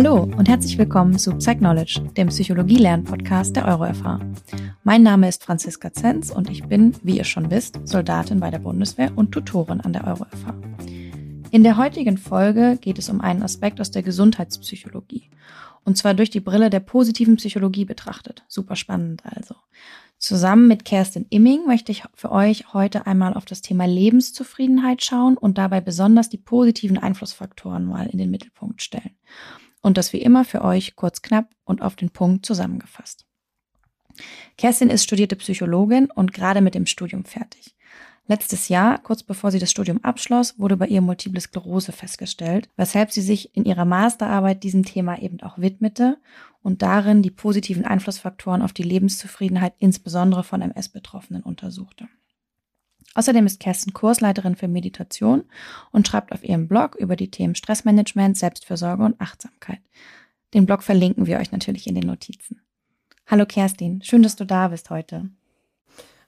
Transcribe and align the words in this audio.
Hallo 0.00 0.22
und 0.22 0.48
herzlich 0.48 0.78
willkommen 0.78 1.18
zu 1.18 1.34
Psychknowledge, 1.34 2.00
dem 2.16 2.28
Psychologie-Lern-Podcast 2.28 3.56
der 3.56 3.66
EuroFH. 3.66 4.20
Mein 4.84 5.02
Name 5.02 5.28
ist 5.28 5.42
Franziska 5.42 5.92
Zenz 5.92 6.30
und 6.30 6.48
ich 6.48 6.62
bin, 6.62 6.94
wie 7.02 7.16
ihr 7.16 7.24
schon 7.24 7.50
wisst, 7.50 7.80
Soldatin 7.82 8.38
bei 8.38 8.52
der 8.52 8.60
Bundeswehr 8.60 9.10
und 9.16 9.32
Tutorin 9.32 9.80
an 9.80 9.92
der 9.92 10.06
EuroFH. 10.06 10.54
In 11.50 11.64
der 11.64 11.78
heutigen 11.78 12.16
Folge 12.16 12.78
geht 12.80 13.00
es 13.00 13.08
um 13.08 13.20
einen 13.20 13.42
Aspekt 13.42 13.80
aus 13.80 13.90
der 13.90 14.04
Gesundheitspsychologie. 14.04 15.30
Und 15.84 15.98
zwar 15.98 16.14
durch 16.14 16.30
die 16.30 16.38
Brille 16.38 16.70
der 16.70 16.78
positiven 16.78 17.34
Psychologie 17.34 17.84
betrachtet. 17.84 18.44
Super 18.46 18.76
spannend 18.76 19.22
also. 19.24 19.56
Zusammen 20.16 20.68
mit 20.68 20.84
Kerstin 20.84 21.26
Imming 21.30 21.66
möchte 21.66 21.90
ich 21.90 22.04
für 22.14 22.30
euch 22.30 22.72
heute 22.72 23.08
einmal 23.08 23.34
auf 23.34 23.46
das 23.46 23.62
Thema 23.62 23.88
Lebenszufriedenheit 23.88 25.02
schauen 25.02 25.36
und 25.36 25.58
dabei 25.58 25.80
besonders 25.80 26.28
die 26.28 26.38
positiven 26.38 26.98
Einflussfaktoren 26.98 27.84
mal 27.84 28.06
in 28.06 28.18
den 28.18 28.30
Mittelpunkt 28.30 28.80
stellen. 28.80 29.16
Und 29.82 29.96
das 29.96 30.12
wie 30.12 30.20
immer 30.20 30.44
für 30.44 30.62
euch 30.62 30.96
kurz 30.96 31.22
knapp 31.22 31.50
und 31.64 31.82
auf 31.82 31.96
den 31.96 32.10
Punkt 32.10 32.44
zusammengefasst. 32.44 33.26
Kerstin 34.56 34.90
ist 34.90 35.04
studierte 35.04 35.36
Psychologin 35.36 36.10
und 36.10 36.32
gerade 36.32 36.60
mit 36.60 36.74
dem 36.74 36.86
Studium 36.86 37.24
fertig. 37.24 37.76
Letztes 38.30 38.68
Jahr, 38.68 38.98
kurz 38.98 39.22
bevor 39.22 39.50
sie 39.50 39.58
das 39.58 39.70
Studium 39.70 40.04
abschloss, 40.04 40.58
wurde 40.58 40.76
bei 40.76 40.86
ihr 40.86 41.00
Multiple 41.00 41.40
Sklerose 41.40 41.92
festgestellt, 41.92 42.68
weshalb 42.76 43.10
sie 43.10 43.22
sich 43.22 43.56
in 43.56 43.64
ihrer 43.64 43.86
Masterarbeit 43.86 44.62
diesem 44.62 44.84
Thema 44.84 45.18
eben 45.18 45.40
auch 45.40 45.58
widmete 45.58 46.18
und 46.62 46.82
darin 46.82 47.22
die 47.22 47.30
positiven 47.30 47.86
Einflussfaktoren 47.86 48.60
auf 48.60 48.74
die 48.74 48.82
Lebenszufriedenheit 48.82 49.72
insbesondere 49.78 50.44
von 50.44 50.60
MS-Betroffenen 50.60 51.42
untersuchte. 51.42 52.06
Außerdem 53.14 53.46
ist 53.46 53.60
Kerstin 53.60 53.92
Kursleiterin 53.92 54.56
für 54.56 54.68
Meditation 54.68 55.44
und 55.90 56.06
schreibt 56.06 56.32
auf 56.32 56.44
ihrem 56.44 56.68
Blog 56.68 56.94
über 56.96 57.16
die 57.16 57.30
Themen 57.30 57.54
Stressmanagement, 57.54 58.36
Selbstfürsorge 58.36 59.02
und 59.02 59.20
Achtsamkeit. 59.20 59.80
Den 60.54 60.66
Blog 60.66 60.82
verlinken 60.82 61.26
wir 61.26 61.38
euch 61.38 61.52
natürlich 61.52 61.86
in 61.86 61.94
den 61.94 62.06
Notizen. 62.06 62.60
Hallo 63.26 63.44
Kerstin, 63.44 64.02
schön, 64.02 64.22
dass 64.22 64.36
du 64.36 64.44
da 64.44 64.68
bist 64.68 64.90
heute. 64.90 65.28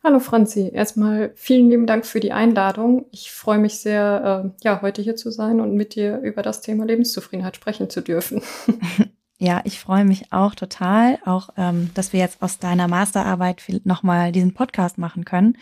Hallo 0.03 0.19
Franzi, 0.19 0.70
erstmal 0.72 1.33
vielen 1.34 1.69
lieben 1.69 1.87
Dank 1.87 2.06
für 2.06 2.20
die 2.20 2.33
Einladung. 2.33 3.05
Ich 3.11 3.31
freue 3.31 3.59
mich 3.59 3.78
sehr, 3.78 4.53
äh, 4.59 4.65
ja, 4.65 4.81
heute 4.81 5.03
hier 5.03 5.17
zu 5.17 5.31
sein 5.31 5.61
und 5.61 5.75
mit 5.75 5.94
dir 5.94 6.20
über 6.20 6.42
das 6.42 6.62
Thema 6.62 6.87
Lebenszufriedenheit 6.87 7.56
sprechen 7.56 7.91
zu 7.91 8.00
dürfen. 8.00 8.42
Ja, 9.42 9.62
ich 9.65 9.81
freue 9.81 10.05
mich 10.05 10.34
auch 10.34 10.55
total, 10.55 11.19
auch 11.25 11.48
ähm, 11.56 11.91
dass 11.94 12.12
wir 12.12 12.20
jetzt 12.20 12.42
aus 12.42 12.59
deiner 12.59 12.89
Masterarbeit 12.89 13.65
nochmal 13.84 14.33
diesen 14.33 14.53
Podcast 14.53 14.98
machen 14.98 15.25
können. 15.25 15.56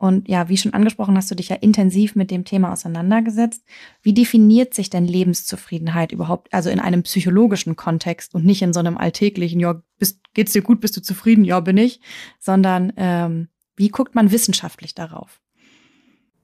Und 0.00 0.30
ja, 0.30 0.48
wie 0.48 0.56
schon 0.56 0.72
angesprochen, 0.72 1.14
hast 1.14 1.30
du 1.30 1.34
dich 1.34 1.50
ja 1.50 1.56
intensiv 1.56 2.16
mit 2.16 2.30
dem 2.30 2.46
Thema 2.46 2.72
auseinandergesetzt. 2.72 3.62
Wie 4.00 4.14
definiert 4.14 4.72
sich 4.72 4.88
denn 4.88 5.06
Lebenszufriedenheit 5.06 6.10
überhaupt, 6.10 6.54
also 6.54 6.70
in 6.70 6.80
einem 6.80 7.02
psychologischen 7.02 7.76
Kontext 7.76 8.34
und 8.34 8.46
nicht 8.46 8.62
in 8.62 8.72
so 8.72 8.80
einem 8.80 8.96
alltäglichen, 8.96 9.60
ja, 9.60 9.82
bist, 9.98 10.20
geht's 10.32 10.52
dir 10.52 10.62
gut, 10.62 10.80
bist 10.80 10.96
du 10.96 11.02
zufrieden, 11.02 11.44
ja, 11.44 11.60
bin 11.60 11.76
ich, 11.76 12.00
sondern 12.38 12.94
ähm, 12.96 13.48
wie 13.76 13.90
guckt 13.90 14.14
man 14.14 14.32
wissenschaftlich 14.32 14.94
darauf? 14.94 15.42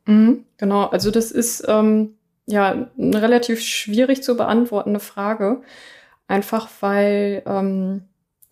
Mhm, 0.04 0.44
genau, 0.58 0.84
also 0.88 1.10
das 1.10 1.30
ist 1.30 1.64
ähm, 1.66 2.10
ja 2.44 2.90
eine 2.98 3.22
relativ 3.22 3.62
schwierig 3.62 4.22
zu 4.22 4.36
beantwortende 4.36 5.00
Frage, 5.00 5.62
einfach 6.28 6.68
weil 6.80 7.42
ähm, 7.46 8.02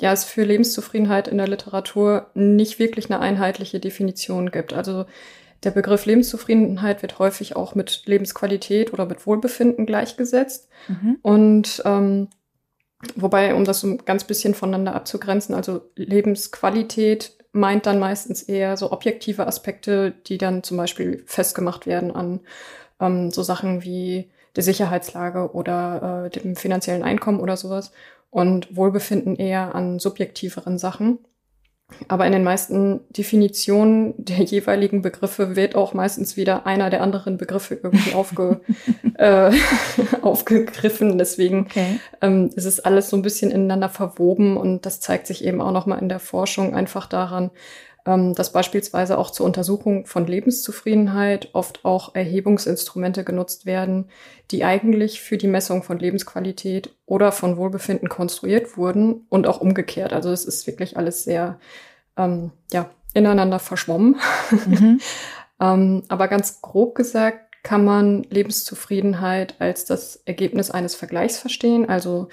ja 0.01 0.13
es 0.13 0.25
für 0.25 0.45
Lebenszufriedenheit 0.45 1.29
in 1.29 1.39
der 1.39 1.49
Literatur 1.49 2.31
nicht 2.35 2.79
wirklich 2.79 3.11
eine 3.11 3.21
einheitliche 3.21 3.81
Definition 3.81 4.51
gibt. 4.51 4.73
Also 4.73 5.07
der 5.63 5.71
Begriff 5.71 6.05
Lebenszufriedenheit 6.05 7.03
wird 7.03 7.19
häufig 7.19 7.57
auch 7.57 7.75
mit 7.75 8.03
Lebensqualität 8.07 8.93
oder 8.93 9.07
mit 9.07 9.27
Wohlbefinden 9.27 9.87
gleichgesetzt. 9.87 10.69
Mhm. 10.89 11.19
Und 11.23 11.83
ähm, 11.85 12.29
wobei, 13.17 13.55
um 13.55 13.65
das 13.65 13.81
so 13.81 13.89
ein 13.89 13.99
ganz 14.05 14.25
bisschen 14.25 14.55
voneinander 14.55 14.95
abzugrenzen, 14.95 15.55
also 15.55 15.81
Lebensqualität 15.97 17.39
meint 17.53 17.87
dann 17.87 17.99
meistens 17.99 18.43
eher 18.43 18.77
so 18.77 18.91
objektive 18.91 19.47
Aspekte, 19.47 20.13
die 20.27 20.39
dann 20.39 20.65
zum 20.65 20.77
Beispiel 20.77 21.23
festgemacht 21.27 21.87
werden 21.87 22.11
an 22.11 22.41
ähm, 23.01 23.31
so 23.31 23.43
Sachen 23.43 23.85
wie 23.85 24.31
der 24.57 24.65
Sicherheitslage 24.65 25.53
oder 25.53 26.27
äh, 26.27 26.31
dem 26.31 26.57
finanziellen 26.57 27.03
Einkommen 27.03 27.41
oder 27.41 27.57
sowas 27.57 27.93
und 28.35 28.77
Wohlbefinden 28.77 29.37
eher 29.37 29.77
an 29.77 30.01
subjektiveren 30.01 30.77
Sachen. 30.77 31.21
Aber 32.09 32.27
in 32.27 32.33
den 32.33 32.43
meisten 32.43 33.03
Definitionen 33.11 34.15
der 34.19 34.39
jeweiligen 34.43 35.03
Begriffe 35.03 35.55
wird 35.55 35.77
auch 35.77 35.95
meistens 35.95 36.37
wieder 36.37 36.67
einer 36.67 36.91
der 36.91 37.01
anderen 37.01 37.37
Begriffe 37.37 37.79
irgendwie 37.81 38.13
aufge, 38.15 38.61
äh, 39.19 39.53
aufgegriffen. 40.23 41.17
Deswegen 41.17 41.67
okay. 41.67 42.01
ähm, 42.23 42.51
ist 42.57 42.65
es 42.65 42.81
alles 42.81 43.09
so 43.09 43.17
ein 43.17 43.23
bisschen 43.23 43.53
ineinander 43.53 43.89
verwoben 43.89 44.57
und 44.57 44.85
das 44.85 44.99
zeigt 44.99 45.29
sich 45.29 45.45
eben 45.45 45.61
auch 45.61 45.73
nochmal 45.73 46.01
in 46.01 46.09
der 46.09 46.19
Forschung 46.19 46.75
einfach 46.75 47.07
daran, 47.07 47.53
dass 48.05 48.53
beispielsweise 48.53 49.17
auch 49.17 49.31
zur 49.31 49.47
Untersuchung 49.47 50.05
von 50.05 50.27
Lebenszufriedenheit 50.27 51.49
oft 51.55 51.85
auch 51.87 52.15
Erhebungsinstrumente 52.15 53.25
genutzt 53.25 53.65
werden, 53.65 54.11
die 54.51 54.63
eigentlich 54.63 55.23
für 55.23 55.39
die 55.39 55.47
Messung 55.47 55.83
von 55.83 55.99
Lebensqualität 55.99 56.95
oder 57.07 57.33
von 57.33 57.57
Wohlbefinden 57.57 58.11
konstruiert 58.11 58.77
wurden 58.77 59.27
und 59.31 59.47
auch 59.47 59.61
umgekehrt. 59.61 60.13
Also 60.13 60.31
es 60.33 60.45
ist 60.45 60.67
wirklich 60.67 60.99
alles 60.99 61.25
sehr 61.25 61.59
ähm, 62.19 62.53
ja, 62.73 62.91
ineinander 63.15 63.59
verschwommen. 63.59 64.17
Mhm. 64.67 65.01
ähm, 65.61 66.03
aber 66.09 66.29
ganz 66.29 66.61
grob 66.61 66.95
gesagt 66.95 67.41
kann 67.63 67.87
man 67.87 68.25
Lebenszufriedenheit 68.25 69.55
als 69.59 69.87
das 69.87 70.17
Ergebnis 70.27 70.71
eines 70.71 70.95
Vergleichs 70.95 71.39
verstehen. 71.39 71.89
Also 71.89 72.29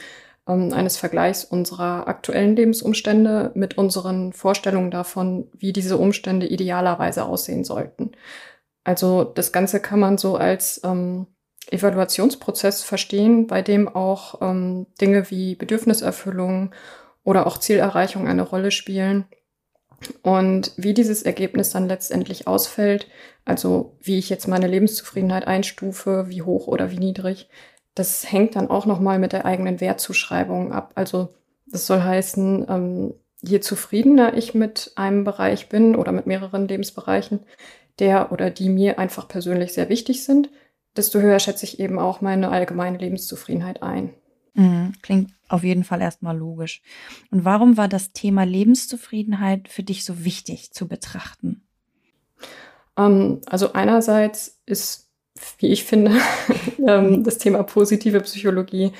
ähm, 0.47 0.73
eines 0.73 0.97
Vergleichs 0.97 1.43
unserer 1.43 2.07
aktuellen 2.07 2.55
Lebensumstände 2.55 3.51
mit 3.55 3.77
unseren 3.77 4.33
Vorstellungen 4.33 4.91
davon, 4.91 5.49
wie 5.57 5.73
diese 5.73 5.97
Umstände 5.97 6.47
idealerweise 6.47 7.25
aussehen 7.25 7.63
sollten. 7.63 8.11
Also 8.83 9.23
das 9.23 9.51
Ganze 9.51 9.79
kann 9.79 9.99
man 9.99 10.17
so 10.17 10.37
als 10.37 10.81
ähm, 10.83 11.27
Evaluationsprozess 11.69 12.83
verstehen, 12.83 13.47
bei 13.47 13.61
dem 13.61 13.87
auch 13.87 14.41
ähm, 14.41 14.87
Dinge 14.99 15.29
wie 15.29 15.55
Bedürfniserfüllung 15.55 16.73
oder 17.23 17.45
auch 17.45 17.57
Zielerreichung 17.57 18.27
eine 18.27 18.41
Rolle 18.41 18.71
spielen. 18.71 19.25
Und 20.23 20.73
wie 20.77 20.95
dieses 20.95 21.21
Ergebnis 21.21 21.69
dann 21.69 21.87
letztendlich 21.87 22.47
ausfällt, 22.47 23.07
also 23.45 23.97
wie 24.01 24.17
ich 24.17 24.29
jetzt 24.29 24.47
meine 24.47 24.65
Lebenszufriedenheit 24.65 25.45
einstufe, 25.45 26.25
wie 26.27 26.41
hoch 26.41 26.67
oder 26.67 26.89
wie 26.89 26.97
niedrig, 26.97 27.49
das 27.95 28.31
hängt 28.31 28.55
dann 28.55 28.69
auch 28.69 28.85
nochmal 28.85 29.19
mit 29.19 29.33
der 29.33 29.45
eigenen 29.45 29.81
Wertzuschreibung 29.81 30.71
ab. 30.71 30.91
Also 30.95 31.33
das 31.67 31.87
soll 31.87 32.01
heißen, 32.01 32.65
ähm, 32.69 33.13
je 33.41 33.59
zufriedener 33.59 34.35
ich 34.37 34.53
mit 34.53 34.91
einem 34.95 35.23
Bereich 35.23 35.69
bin 35.69 35.95
oder 35.95 36.11
mit 36.11 36.27
mehreren 36.27 36.67
Lebensbereichen, 36.67 37.41
der 37.99 38.31
oder 38.31 38.49
die 38.49 38.69
mir 38.69 38.99
einfach 38.99 39.27
persönlich 39.27 39.73
sehr 39.73 39.89
wichtig 39.89 40.23
sind, 40.23 40.49
desto 40.95 41.19
höher 41.19 41.39
schätze 41.39 41.65
ich 41.65 41.79
eben 41.79 41.99
auch 41.99 42.21
meine 42.21 42.49
allgemeine 42.49 42.97
Lebenszufriedenheit 42.97 43.83
ein. 43.83 44.13
Mhm, 44.53 44.93
klingt 45.01 45.33
auf 45.47 45.63
jeden 45.63 45.83
Fall 45.83 46.01
erstmal 46.01 46.37
logisch. 46.37 46.81
Und 47.29 47.45
warum 47.45 47.77
war 47.77 47.87
das 47.87 48.11
Thema 48.11 48.43
Lebenszufriedenheit 48.43 49.69
für 49.69 49.83
dich 49.83 50.03
so 50.03 50.25
wichtig 50.25 50.71
zu 50.71 50.87
betrachten? 50.87 51.63
Ähm, 52.97 53.41
also 53.45 53.73
einerseits 53.73 54.61
ist 54.65 55.10
wie 55.61 55.67
ich 55.67 55.83
finde, 55.83 56.11
ähm, 56.87 57.23
das 57.23 57.37
Thema 57.37 57.63
positive 57.63 58.21
Psychologie 58.21 58.91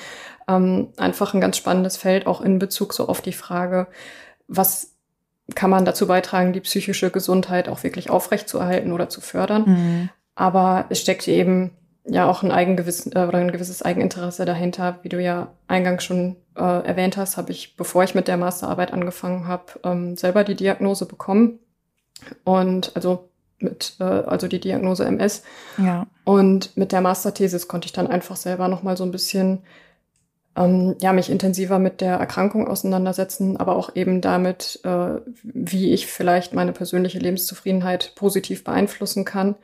ähm, 0.48 0.90
einfach 0.98 1.34
ein 1.34 1.42
ganz 1.42 1.58
spannendes 1.58 1.98
Feld, 1.98 2.28
auch 2.28 2.42
in 2.42 2.60
Bezug 2.60 2.94
so 2.94 3.08
auf 3.08 3.22
die 3.22 3.34
Frage, 3.34 3.88
was 4.48 4.92
kann 5.56 5.70
man 5.70 5.86
dazu 5.86 6.08
beitragen, 6.08 6.54
die 6.54 6.62
psychische 6.62 7.12
Gesundheit 7.12 7.68
auch 7.68 7.84
wirklich 7.84 8.10
aufrechtzuerhalten 8.10 8.92
oder 8.92 9.10
zu 9.10 9.22
fördern. 9.22 9.64
Mhm. 9.66 10.10
Aber 10.36 10.86
es 10.90 11.02
steckt 11.02 11.28
eben 11.28 11.72
ja 12.06 12.30
auch 12.30 12.44
ein 12.44 12.52
Eigengewiss 12.52 13.08
äh, 13.08 13.26
oder 13.28 13.38
ein 13.40 13.52
gewisses 13.52 13.82
Eigeninteresse 13.82 14.46
dahinter. 14.46 15.00
Wie 15.04 15.10
du 15.10 15.22
ja 15.22 15.52
eingangs 15.68 16.04
schon 16.04 16.38
äh, 16.56 16.62
erwähnt 16.62 17.18
hast, 17.18 17.38
habe 17.38 17.52
ich, 17.52 17.76
bevor 17.76 18.04
ich 18.04 18.16
mit 18.16 18.28
der 18.28 18.38
Masterarbeit 18.38 18.94
angefangen 18.94 19.48
habe, 19.48 19.66
ähm, 19.84 20.16
selber 20.16 20.44
die 20.44 20.56
Diagnose 20.56 21.06
bekommen. 21.06 21.60
Und 22.44 22.96
also 22.96 23.31
mit, 23.62 23.96
äh, 24.00 24.04
also 24.04 24.48
die 24.48 24.60
Diagnose 24.60 25.06
MS. 25.06 25.44
Ja. 25.78 26.08
Und 26.24 26.76
mit 26.78 26.92
der 26.92 27.02
Masterthesis 27.02 27.68
konnte 27.68 27.86
ich 27.86 27.94
dann 27.94 28.08
einfach 28.08 28.36
selber 28.36 28.68
nochmal 28.68 28.98
so 28.98 29.04
ein 29.04 29.12
bisschen, 29.12 29.60
ähm, 30.56 30.96
ja, 31.00 31.14
mich 31.14 31.30
intensiver 31.30 31.80
mit 31.80 32.02
der 32.02 32.16
Erkrankung 32.16 32.68
auseinandersetzen, 32.68 33.58
aber 33.58 33.76
auch 33.76 33.96
eben 33.96 34.22
damit, 34.22 34.80
äh, 34.84 35.22
wie 35.44 35.94
ich 35.94 36.08
vielleicht 36.08 36.54
meine 36.54 36.74
persönliche 36.74 37.20
Lebenszufriedenheit 37.20 38.14
positiv 38.16 38.64
beeinflussen 38.64 39.26
kann, 39.26 39.56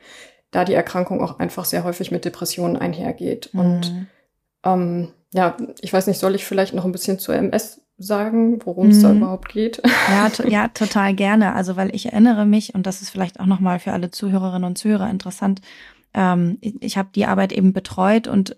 da 0.50 0.64
die 0.64 0.74
Erkrankung 0.74 1.22
auch 1.22 1.38
einfach 1.38 1.64
sehr 1.64 1.84
häufig 1.84 2.10
mit 2.10 2.24
Depressionen 2.24 2.76
einhergeht. 2.76 3.50
Mhm. 3.52 3.60
Und 3.60 4.06
ähm, 4.64 5.08
ja, 5.32 5.56
ich 5.80 5.92
weiß 5.92 6.06
nicht, 6.06 6.18
soll 6.18 6.34
ich 6.34 6.44
vielleicht 6.44 6.74
noch 6.74 6.84
ein 6.84 6.92
bisschen 6.92 7.18
zur 7.18 7.34
MS 7.34 7.82
sagen, 7.98 8.60
worum 8.64 8.88
es 8.88 8.98
mhm. 8.98 9.02
da 9.02 9.12
überhaupt 9.12 9.48
geht? 9.48 9.82
Ja, 10.08 10.28
to 10.32 10.48
ja, 10.48 10.68
total 10.68 11.14
gerne. 11.14 11.54
Also, 11.54 11.76
weil 11.76 11.94
ich 11.94 12.06
erinnere 12.06 12.46
mich, 12.46 12.74
und 12.74 12.86
das 12.86 13.02
ist 13.02 13.10
vielleicht 13.10 13.40
auch 13.40 13.46
nochmal 13.46 13.80
für 13.80 13.92
alle 13.92 14.10
Zuhörerinnen 14.10 14.64
und 14.64 14.78
Zuhörer 14.78 15.10
interessant, 15.10 15.60
ähm, 16.14 16.58
ich, 16.60 16.80
ich 16.80 16.96
habe 16.96 17.10
die 17.14 17.26
Arbeit 17.26 17.52
eben 17.52 17.72
betreut 17.72 18.28
und 18.28 18.56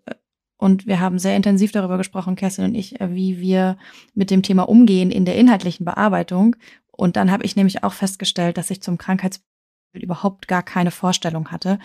und 0.61 0.87
wir 0.87 1.01
haben 1.01 1.19
sehr 1.19 1.37
intensiv 1.37 1.73
darüber 1.73 1.97
gesprochen, 1.97 2.37
Kerstin 2.37 2.67
und 2.67 2.75
ich, 2.75 3.01
äh, 3.01 3.15
wie 3.15 3.41
wir 3.41 3.79
mit 4.15 4.31
dem 4.31 4.43
Thema 4.43 4.69
umgehen 4.69 5.11
in 5.11 5.25
der 5.25 5.37
inhaltlichen 5.37 5.87
Bearbeitung. 5.87 6.55
Und 6.93 7.17
dann 7.17 7.31
habe 7.31 7.45
ich 7.45 7.57
nämlich 7.57 7.83
auch 7.83 7.95
festgestellt, 7.95 8.59
dass 8.59 8.71
ich 8.71 8.83
zum 8.83 8.99
Krankheitsbild 8.99 9.49
überhaupt 9.95 10.49
gar 10.49 10.63
keine 10.63 10.91
Vorstellung 10.91 11.51
hatte. 11.51 11.79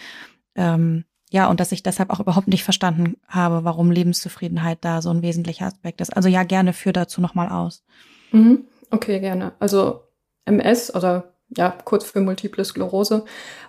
Ähm, 0.55 1.05
ja, 1.35 1.49
und 1.49 1.59
dass 1.59 1.73
ich 1.73 1.83
deshalb 1.83 2.11
auch 2.11 2.21
überhaupt 2.21 2.47
nicht 2.47 2.63
verstanden 2.63 3.17
habe, 3.27 3.65
warum 3.65 3.91
Lebenszufriedenheit 3.91 4.77
da 4.79 5.01
so 5.01 5.09
ein 5.09 5.21
wesentlicher 5.21 5.65
Aspekt 5.65 5.99
ist. 5.99 6.15
Also 6.15 6.29
ja, 6.29 6.43
gerne 6.43 6.71
führ 6.71 6.93
dazu 6.93 7.19
nochmal 7.19 7.49
aus. 7.49 7.83
Mhm. 8.31 8.63
Okay, 8.89 9.19
gerne. 9.19 9.51
Also 9.59 9.99
MS 10.45 10.95
oder 10.95 11.33
ja, 11.49 11.75
kurz 11.83 12.05
für 12.05 12.21
Multiple 12.21 12.63
Sklerose, 12.63 13.25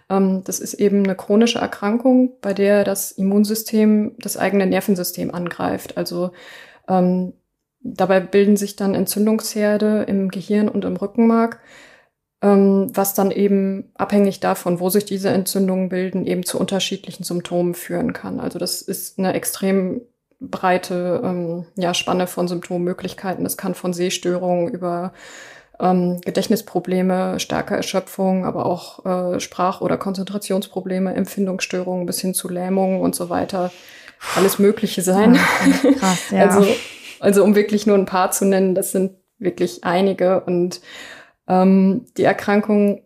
ähm, 0.08 0.44
das 0.44 0.60
ist 0.60 0.74
eben 0.74 1.02
eine 1.02 1.16
chronische 1.16 1.58
Erkrankung, 1.58 2.34
bei 2.40 2.54
der 2.54 2.84
das 2.84 3.10
Immunsystem 3.10 4.14
das 4.18 4.36
eigene 4.36 4.66
Nervensystem 4.66 5.34
angreift. 5.34 5.96
Also 5.96 6.30
ähm, 6.86 7.32
dabei 7.80 8.20
bilden 8.20 8.56
sich 8.56 8.76
dann 8.76 8.94
Entzündungsherde 8.94 10.04
im 10.04 10.28
Gehirn 10.28 10.68
und 10.68 10.84
im 10.84 10.96
Rückenmark, 10.96 11.58
was 12.42 13.14
dann 13.14 13.30
eben 13.30 13.90
abhängig 13.94 14.40
davon, 14.40 14.78
wo 14.78 14.90
sich 14.90 15.04
diese 15.04 15.30
Entzündungen 15.30 15.88
bilden, 15.88 16.26
eben 16.26 16.44
zu 16.44 16.60
unterschiedlichen 16.60 17.24
Symptomen 17.24 17.74
führen 17.74 18.12
kann. 18.12 18.40
Also 18.40 18.58
das 18.58 18.82
ist 18.82 19.18
eine 19.18 19.32
extrem 19.32 20.02
breite 20.40 21.22
ähm, 21.24 21.66
ja, 21.76 21.94
Spanne 21.94 22.26
von 22.26 22.46
Symptommöglichkeiten. 22.46 23.46
Es 23.46 23.56
kann 23.56 23.74
von 23.74 23.92
Sehstörungen 23.92 24.68
über 24.68 25.12
ähm, 25.80 26.20
Gedächtnisprobleme, 26.24 27.40
starke 27.40 27.74
Erschöpfung, 27.74 28.44
aber 28.44 28.66
auch 28.66 29.04
äh, 29.04 29.40
Sprach- 29.40 29.80
oder 29.80 29.96
Konzentrationsprobleme, 29.96 31.14
Empfindungsstörungen 31.14 32.06
bis 32.06 32.20
hin 32.20 32.34
zu 32.34 32.48
Lähmungen 32.48 33.00
und 33.00 33.14
so 33.14 33.30
weiter. 33.30 33.72
Alles 34.34 34.58
Mögliche 34.58 35.02
sein. 35.02 35.34
Ja, 35.34 35.92
krass, 35.92 36.18
ja. 36.30 36.46
also, 36.46 36.66
also 37.20 37.44
um 37.44 37.54
wirklich 37.54 37.86
nur 37.86 37.96
ein 37.96 38.06
paar 38.06 38.30
zu 38.30 38.44
nennen, 38.44 38.74
das 38.74 38.92
sind 38.92 39.12
wirklich 39.38 39.84
einige. 39.84 40.40
Und 40.40 40.80
ähm, 41.48 42.06
die 42.16 42.24
Erkrankung 42.24 43.02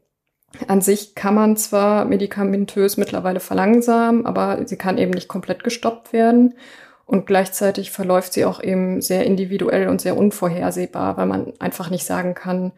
an 0.66 0.80
sich 0.80 1.14
kann 1.14 1.34
man 1.34 1.56
zwar 1.56 2.04
medikamentös 2.04 2.96
mittlerweile 2.96 3.40
verlangsamen, 3.40 4.26
aber 4.26 4.66
sie 4.66 4.76
kann 4.76 4.98
eben 4.98 5.12
nicht 5.12 5.28
komplett 5.28 5.62
gestoppt 5.62 6.12
werden. 6.12 6.54
Und 7.06 7.26
gleichzeitig 7.26 7.90
verläuft 7.90 8.32
sie 8.32 8.44
auch 8.44 8.62
eben 8.62 9.00
sehr 9.00 9.26
individuell 9.26 9.88
und 9.88 10.00
sehr 10.00 10.16
unvorhersehbar, 10.16 11.16
weil 11.16 11.26
man 11.26 11.52
einfach 11.58 11.90
nicht 11.90 12.04
sagen 12.04 12.34
kann, 12.34 12.72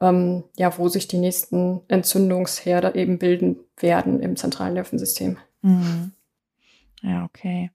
ähm, 0.00 0.44
ja, 0.56 0.76
wo 0.76 0.88
sich 0.88 1.08
die 1.08 1.18
nächsten 1.18 1.80
Entzündungsherde 1.88 2.94
eben 2.94 3.18
bilden 3.18 3.56
werden 3.78 4.20
im 4.20 4.36
zentralen 4.36 4.74
Nervensystem. 4.74 5.38
Mhm. 5.62 6.12
Ja, 7.02 7.24
okay. 7.24 7.70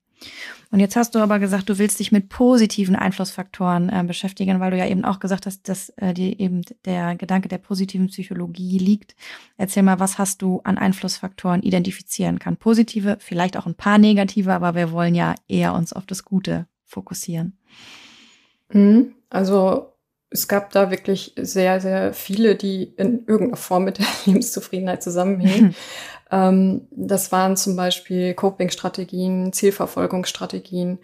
Und 0.71 0.79
jetzt 0.79 0.95
hast 0.95 1.13
du 1.13 1.19
aber 1.19 1.37
gesagt, 1.37 1.69
du 1.69 1.77
willst 1.77 1.99
dich 1.99 2.11
mit 2.11 2.29
positiven 2.29 2.95
Einflussfaktoren 2.95 3.89
äh, 3.89 4.03
beschäftigen, 4.05 4.59
weil 4.59 4.71
du 4.71 4.77
ja 4.77 4.87
eben 4.87 5.05
auch 5.05 5.19
gesagt 5.19 5.45
hast, 5.45 5.69
dass 5.69 5.89
äh, 5.97 6.15
dir 6.15 6.39
eben 6.39 6.63
der 6.85 7.15
Gedanke 7.15 7.47
der 7.47 7.59
positiven 7.59 8.07
Psychologie 8.07 8.79
liegt. 8.79 9.15
Erzähl 9.57 9.83
mal, 9.83 9.99
was 9.99 10.17
hast 10.17 10.41
du 10.41 10.61
an 10.63 10.79
Einflussfaktoren 10.79 11.61
identifizieren 11.61 12.39
kann? 12.39 12.57
Positive, 12.57 13.17
vielleicht 13.19 13.55
auch 13.55 13.67
ein 13.67 13.75
paar 13.75 13.99
negative, 13.99 14.51
aber 14.51 14.73
wir 14.73 14.91
wollen 14.91 15.13
ja 15.13 15.35
eher 15.47 15.75
uns 15.75 15.93
auf 15.93 16.07
das 16.07 16.25
Gute 16.25 16.65
fokussieren. 16.85 17.57
Mhm. 18.71 19.13
Also 19.29 19.92
es 20.33 20.47
gab 20.47 20.71
da 20.71 20.89
wirklich 20.89 21.33
sehr, 21.37 21.79
sehr 21.79 22.13
viele, 22.13 22.55
die 22.55 22.83
in 22.97 23.25
irgendeiner 23.27 23.57
Form 23.57 23.85
mit 23.85 23.99
der 23.99 24.07
Lebenszufriedenheit 24.25 25.03
zusammenhängen. 25.03 25.75
Ähm, 26.31 26.87
das 26.91 27.31
waren 27.31 27.55
zum 27.55 27.75
Beispiel 27.75 28.33
Coping-Strategien, 28.33 29.53
Zielverfolgungsstrategien, 29.53 30.97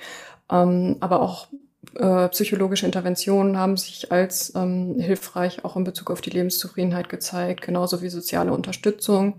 ähm, 0.51 0.97
aber 0.99 1.21
auch 1.21 1.47
äh, 1.95 2.27
psychologische 2.29 2.87
Interventionen 2.87 3.57
haben 3.57 3.77
sich 3.77 4.11
als 4.11 4.53
ähm, 4.55 4.99
hilfreich 4.99 5.63
auch 5.63 5.75
in 5.75 5.83
Bezug 5.83 6.09
auf 6.09 6.21
die 6.21 6.31
Lebenszufriedenheit 6.31 7.09
gezeigt, 7.09 7.61
genauso 7.61 8.01
wie 8.01 8.09
soziale 8.09 8.51
Unterstützung. 8.51 9.35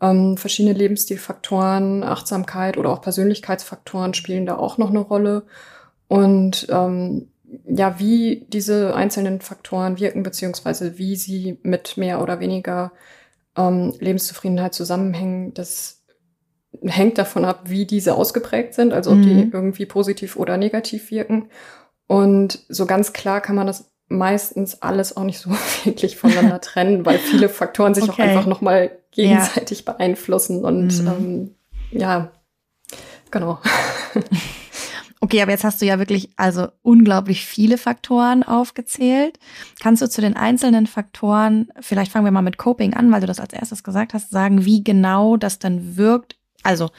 Ähm, 0.00 0.36
verschiedene 0.38 0.74
Lebensstilfaktoren, 0.74 2.02
Achtsamkeit 2.02 2.78
oder 2.78 2.90
auch 2.90 3.02
Persönlichkeitsfaktoren 3.02 4.14
spielen 4.14 4.46
da 4.46 4.56
auch 4.56 4.78
noch 4.78 4.90
eine 4.90 5.00
Rolle. 5.00 5.42
Und 6.08 6.66
ähm, 6.70 7.28
ja, 7.66 7.98
wie 7.98 8.46
diese 8.48 8.94
einzelnen 8.94 9.40
Faktoren 9.40 9.98
wirken, 9.98 10.22
beziehungsweise 10.22 10.98
wie 10.98 11.16
sie 11.16 11.58
mit 11.62 11.96
mehr 11.96 12.22
oder 12.22 12.40
weniger 12.40 12.92
ähm, 13.56 13.94
Lebenszufriedenheit 13.98 14.74
zusammenhängen, 14.74 15.54
das 15.54 16.04
hängt 16.82 17.18
davon 17.18 17.44
ab, 17.44 17.62
wie 17.64 17.86
diese 17.86 18.14
ausgeprägt 18.14 18.74
sind, 18.74 18.92
also 18.92 19.12
ob 19.12 19.18
mhm. 19.18 19.22
die 19.22 19.50
irgendwie 19.52 19.86
positiv 19.86 20.36
oder 20.36 20.56
negativ 20.56 21.10
wirken. 21.10 21.48
Und 22.06 22.60
so 22.68 22.86
ganz 22.86 23.12
klar 23.12 23.40
kann 23.40 23.56
man 23.56 23.66
das 23.66 23.90
meistens 24.08 24.80
alles 24.82 25.16
auch 25.16 25.24
nicht 25.24 25.38
so 25.38 25.50
wirklich 25.84 26.16
voneinander 26.16 26.60
trennen, 26.60 27.06
weil 27.06 27.18
viele 27.18 27.48
Faktoren 27.48 27.94
sich 27.94 28.04
okay. 28.04 28.12
auch 28.12 28.18
einfach 28.18 28.46
nochmal 28.46 28.90
gegenseitig 29.10 29.84
ja. 29.84 29.92
beeinflussen 29.92 30.64
und 30.64 31.02
mhm. 31.02 31.08
ähm, 31.08 31.54
ja, 31.90 32.30
genau. 33.30 33.58
Okay, 35.20 35.42
aber 35.42 35.50
jetzt 35.50 35.64
hast 35.64 35.82
du 35.82 35.86
ja 35.86 35.98
wirklich 35.98 36.30
also 36.36 36.68
unglaublich 36.82 37.44
viele 37.44 37.76
Faktoren 37.76 38.42
aufgezählt. 38.44 39.38
Kannst 39.80 40.00
du 40.00 40.08
zu 40.08 40.20
den 40.20 40.36
einzelnen 40.36 40.86
Faktoren, 40.86 41.68
vielleicht 41.80 42.12
fangen 42.12 42.24
wir 42.24 42.30
mal 42.30 42.42
mit 42.42 42.58
Coping 42.58 42.94
an, 42.94 43.10
weil 43.10 43.20
du 43.20 43.26
das 43.26 43.40
als 43.40 43.52
erstes 43.52 43.82
gesagt 43.82 44.14
hast, 44.14 44.30
sagen, 44.30 44.64
wie 44.64 44.84
genau 44.84 45.36
das 45.36 45.58
dann 45.58 45.96
wirkt? 45.96 46.36
Also, 46.62 46.90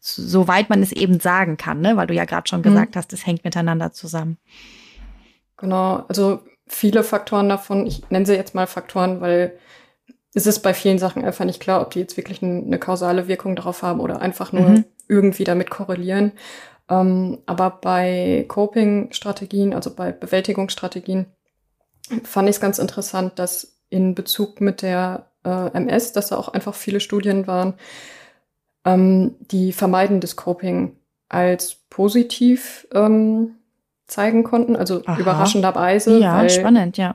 soweit 0.00 0.68
man 0.70 0.82
es 0.82 0.92
eben 0.92 1.18
sagen 1.18 1.56
kann, 1.56 1.80
ne? 1.80 1.96
weil 1.96 2.06
du 2.06 2.14
ja 2.14 2.26
gerade 2.26 2.48
schon 2.48 2.60
mhm. 2.60 2.64
gesagt 2.64 2.96
hast, 2.96 3.12
es 3.12 3.26
hängt 3.26 3.44
miteinander 3.44 3.92
zusammen. 3.92 4.38
Genau, 5.56 6.04
also 6.08 6.40
viele 6.66 7.02
Faktoren 7.02 7.48
davon, 7.48 7.86
ich 7.86 8.08
nenne 8.10 8.26
sie 8.26 8.34
jetzt 8.34 8.54
mal 8.54 8.66
Faktoren, 8.66 9.20
weil 9.20 9.58
es 10.34 10.46
ist 10.46 10.60
bei 10.60 10.74
vielen 10.74 10.98
Sachen 10.98 11.24
einfach 11.24 11.44
nicht 11.44 11.60
klar, 11.60 11.80
ob 11.80 11.90
die 11.90 12.00
jetzt 12.00 12.16
wirklich 12.16 12.42
eine 12.42 12.78
kausale 12.78 13.28
Wirkung 13.28 13.56
darauf 13.56 13.82
haben 13.82 14.00
oder 14.00 14.20
einfach 14.20 14.52
nur 14.52 14.68
mhm. 14.68 14.84
irgendwie 15.08 15.44
damit 15.44 15.70
korrelieren. 15.70 16.32
Ähm, 16.88 17.38
aber 17.46 17.70
bei 17.70 18.44
Coping-Strategien, 18.48 19.74
also 19.74 19.94
bei 19.94 20.12
Bewältigungsstrategien, 20.12 21.26
fand 22.22 22.48
ich 22.48 22.56
es 22.56 22.60
ganz 22.60 22.78
interessant, 22.78 23.38
dass 23.38 23.78
in 23.88 24.14
Bezug 24.14 24.60
mit 24.60 24.82
der 24.82 25.30
äh, 25.44 25.68
MS, 25.72 26.12
dass 26.12 26.28
da 26.28 26.36
auch 26.36 26.48
einfach 26.48 26.74
viele 26.74 27.00
Studien 27.00 27.46
waren, 27.46 27.74
ähm, 28.84 29.36
die 29.40 29.72
vermeidendes 29.72 30.36
Coping 30.36 30.96
als 31.28 31.76
positiv 31.88 32.86
ähm, 32.92 33.56
zeigen 34.06 34.44
konnten, 34.44 34.76
also 34.76 35.02
Aha. 35.06 35.18
überraschenderweise. 35.18 36.18
Ja, 36.18 36.38
weil, 36.38 36.50
spannend, 36.50 36.98
ja. 36.98 37.14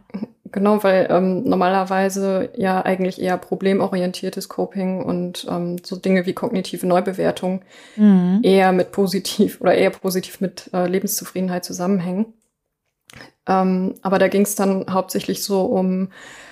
Genau, 0.52 0.84
weil 0.84 1.08
ähm, 1.10 1.44
normalerweise 1.44 2.50
ja 2.56 2.82
eigentlich 2.82 3.22
eher 3.22 3.38
problemorientiertes 3.38 4.50
Coping 4.50 5.04
und 5.04 5.46
ähm, 5.50 5.78
so 5.84 5.96
Dinge 5.96 6.26
wie 6.26 6.34
kognitive 6.34 6.88
Neubewertung 6.88 7.62
mhm. 7.96 8.40
eher 8.44 8.72
mit 8.72 8.92
positiv 8.92 9.62
oder 9.62 9.76
eher 9.76 9.92
positiv 9.92 10.42
mit 10.42 10.70
äh, 10.74 10.88
Lebenszufriedenheit 10.88 11.66
zusammenhängen. 11.66 12.34
Ähm, 13.48 13.96
aber 14.02 14.20
da 14.20 14.28
ging 14.28 14.44
es 14.44 14.56
dann 14.56 14.86
hauptsächlich 14.90 15.44
so 15.44 15.62
um 15.66 16.10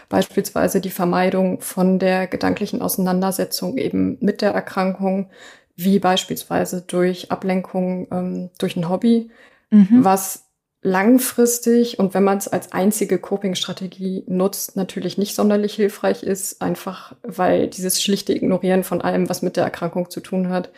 beispielsweise 0.10 0.82
die 0.82 0.90
Vermeidung 0.90 1.62
von 1.62 2.00
der 2.00 2.28
gedanklichen 2.28 2.82
Auseinandersetzung 2.82 3.78
eben 3.78 4.18
mit 4.22 4.42
der 4.42 4.52
Erkrankung, 4.52 5.30
wie 5.76 6.00
beispielsweise 6.00 6.82
durch 6.82 7.32
Ablenkung 7.32 8.08
ähm, 8.12 8.50
durch 8.58 8.76
ein 8.76 8.90
Hobby, 8.90 9.30
mhm. 9.70 10.04
was 10.04 10.47
langfristig 10.82 12.00
und 12.00 12.14
wenn 12.14 12.24
man 12.24 12.38
es 12.38 12.48
als 12.48 12.72
einzige 12.72 13.18
Coping-Strategie 13.18 14.24
nutzt, 14.28 14.76
natürlich 14.76 15.18
nicht 15.18 15.36
sonderlich 15.36 15.74
hilfreich 15.74 16.24
ist, 16.24 16.62
einfach 16.62 17.16
weil 17.24 17.68
dieses 17.68 18.02
schlichte 18.02 18.34
Ignorieren 18.34 18.84
von 18.84 19.02
allem, 19.02 19.28
was 19.28 19.42
mit 19.42 19.58
der 19.58 19.64
Erkrankung 19.64 20.10
zu 20.10 20.20
tun 20.20 20.50
hat, 20.50 20.70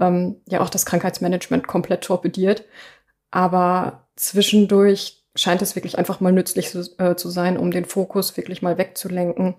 ähm, 0.00 0.36
ja 0.48 0.60
auch 0.60 0.70
das 0.70 0.86
Krankheitsmanagement 0.86 1.66
komplett 1.66 2.02
torpediert. 2.04 2.64
Aber 3.30 4.08
zwischendurch 4.16 5.24
scheint 5.34 5.62
es 5.62 5.76
wirklich 5.76 5.98
einfach 5.98 6.20
mal 6.20 6.32
nützlich 6.32 6.70
zu, 6.70 6.80
äh, 6.98 7.16
zu 7.16 7.28
sein, 7.28 7.56
um 7.56 7.70
den 7.70 7.84
Fokus 7.84 8.36
wirklich 8.36 8.62
mal 8.62 8.78
wegzulenken 8.78 9.54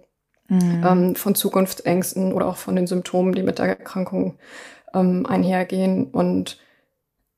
mhm. 0.48 0.86
ähm, 0.86 1.16
von 1.16 1.36
Zukunftsängsten 1.36 2.34
oder 2.34 2.48
auch 2.48 2.58
von 2.58 2.76
den 2.76 2.88
Symptomen, 2.88 3.34
die 3.34 3.44
mit 3.44 3.60
der 3.60 3.68
Erkrankung 3.68 4.38
ähm, 4.94 5.26
einhergehen. 5.26 6.06
Und 6.12 6.60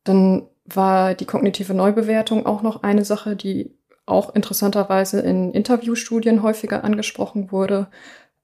dann 0.04 0.48
war 0.66 1.14
die 1.14 1.26
kognitive 1.26 1.74
Neubewertung 1.74 2.46
auch 2.46 2.62
noch 2.62 2.84
eine 2.84 3.06
Sache, 3.06 3.36
die 3.36 3.76
auch 4.06 4.34
interessanterweise 4.36 5.20
in 5.20 5.52
Interviewstudien 5.52 6.44
häufiger 6.44 6.84
angesprochen 6.84 7.52
wurde. 7.52 7.88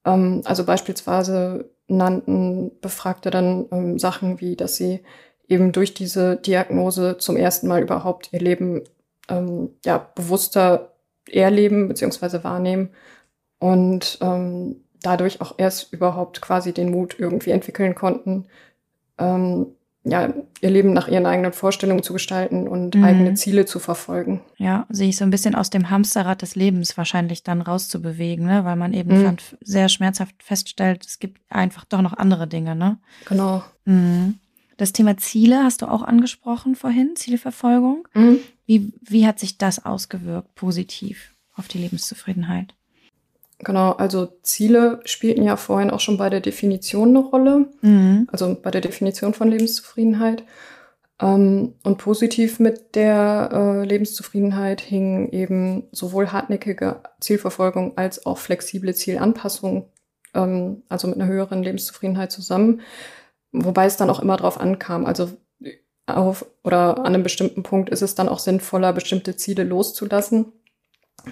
Ähm, 0.06 0.42
also 0.46 0.66
beispielsweise 0.66 1.70
nannten 1.88 2.72
Befragte 2.82 3.30
dann 3.30 3.68
ähm, 3.72 4.00
Sachen 4.00 4.40
wie, 4.40 4.56
dass 4.56 4.76
sie 4.76 5.02
eben 5.48 5.72
durch 5.72 5.94
diese 5.94 6.38
Diagnose 6.38 7.18
zum 7.18 7.36
ersten 7.36 7.68
Mal 7.68 7.82
überhaupt 7.82 8.32
ihr 8.32 8.40
Leben 8.40 8.84
ähm, 9.30 9.72
ja, 9.86 9.98
bewusster 10.16 10.94
erleben 11.30 11.88
bzw. 11.88 12.44
wahrnehmen 12.44 12.90
und 13.60 14.20
dadurch 15.04 15.40
auch 15.40 15.54
erst 15.58 15.94
überhaupt 15.94 16.42
quasi 16.42 16.74
den 16.74 16.90
Mut 16.90 17.16
irgendwie 17.20 17.52
entwickeln 17.52 17.94
konnten, 17.94 18.48
ja, 20.04 20.34
ihr 20.62 20.70
Leben 20.70 20.94
nach 20.94 21.08
ihren 21.08 21.26
eigenen 21.28 21.54
Vorstellungen 21.54 22.02
zu 22.02 22.14
gestalten 22.14 22.68
und 22.68 22.96
mhm. 22.96 23.04
eigene 23.04 23.34
Ziele 23.36 23.66
zu 23.66 23.80
verfolgen. 23.80 24.42
Ja, 24.58 24.88
sich 24.90 25.16
so 25.16 25.24
ein 25.24 25.30
bisschen 25.30 25.54
aus 25.54 25.70
dem 25.70 25.90
Hamsterrad 25.90 26.42
des 26.42 26.56
Lebens 26.56 26.98
wahrscheinlich 26.98 27.44
dann 27.44 27.62
rauszubewegen, 27.62 28.46
ne? 28.46 28.66
weil 28.66 28.76
man 28.76 28.94
eben 28.94 29.22
mhm. 29.22 29.38
sehr 29.62 29.90
schmerzhaft 29.90 30.42
feststellt, 30.42 31.06
es 31.06 31.20
gibt 31.20 31.40
einfach 31.50 31.86
doch 31.86 32.02
noch 32.02 32.14
andere 32.14 32.48
Dinge, 32.48 32.76
ne? 32.76 32.98
Genau. 33.26 33.64
Mhm. 33.86 34.40
Das 34.78 34.94
Thema 34.94 35.18
Ziele 35.18 35.64
hast 35.64 35.84
du 35.84 35.86
auch 35.86 36.02
angesprochen 36.02 36.76
vorhin, 36.76 37.16
Zielverfolgung. 37.16 38.08
Mhm. 38.16 38.40
Wie, 38.66 38.94
wie 39.02 39.28
hat 39.28 39.40
sich 39.40 39.60
das 39.60 39.86
ausgewirkt, 39.86 40.56
positiv 40.56 41.36
auf 41.54 41.68
die 41.68 41.78
Lebenszufriedenheit? 41.78 42.74
Genau, 43.64 43.92
also 43.92 44.28
Ziele 44.42 45.02
spielten 45.06 45.44
ja 45.44 45.56
vorhin 45.56 45.92
auch 45.92 46.00
schon 46.00 46.18
bei 46.18 46.30
der 46.30 46.42
Definition 46.42 47.10
eine 47.10 47.20
Rolle, 47.20 47.68
mhm. 47.82 48.28
also 48.32 48.58
bei 48.60 48.72
der 48.72 48.82
Definition 48.82 49.34
von 49.34 49.50
Lebenszufriedenheit. 49.50 50.44
Ähm, 51.22 51.76
und 51.84 51.98
positiv 52.00 52.60
mit 52.60 52.96
der 52.96 53.50
äh, 53.54 53.86
Lebenszufriedenheit 53.86 54.82
hingen 54.82 55.32
eben 55.32 55.84
sowohl 55.92 56.32
hartnäckige 56.32 57.02
Zielverfolgung 57.20 57.98
als 57.98 58.26
auch 58.26 58.40
flexible 58.40 58.96
Zielanpassung, 58.96 59.90
ähm, 60.34 60.82
also 60.90 61.08
mit 61.08 61.18
einer 61.18 61.32
höheren 61.32 61.62
Lebenszufriedenheit 61.62 62.32
zusammen. 62.32 62.82
Wobei 63.52 63.86
es 63.86 63.98
dann 63.98 64.10
auch 64.10 64.22
immer 64.22 64.38
darauf 64.38 64.60
ankam, 64.60 65.06
also 65.06 65.30
auf 66.08 66.46
oder 66.64 66.98
an 66.98 67.14
einem 67.14 67.24
bestimmten 67.24 67.62
Punkt 67.62 67.90
ist 67.90 68.02
es 68.02 68.16
dann 68.16 68.28
auch 68.28 68.40
sinnvoller, 68.40 68.92
bestimmte 68.92 69.36
Ziele 69.36 69.64
loszulassen, 69.64 70.52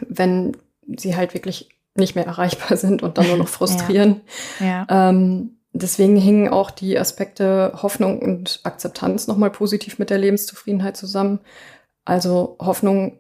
wenn 0.08 0.56
sie 0.96 1.16
halt 1.16 1.34
wirklich 1.34 1.70
nicht 2.00 2.16
mehr 2.16 2.26
erreichbar 2.26 2.78
sind 2.78 3.04
und 3.04 3.18
dann 3.18 3.28
nur 3.28 3.38
noch 3.38 3.48
frustrieren. 3.48 4.22
Ja. 4.60 4.86
Ja. 4.90 5.10
Ähm, 5.10 5.58
deswegen 5.74 6.18
hingen 6.18 6.50
auch 6.50 6.72
die 6.72 6.98
Aspekte 6.98 7.74
Hoffnung 7.82 8.20
und 8.22 8.62
Akzeptanz 8.64 9.28
nochmal 9.28 9.52
positiv 9.52 10.00
mit 10.00 10.10
der 10.10 10.18
Lebenszufriedenheit 10.18 10.98
zusammen. 10.98 11.40
Also 12.06 12.58
Hoffnung 12.60 13.20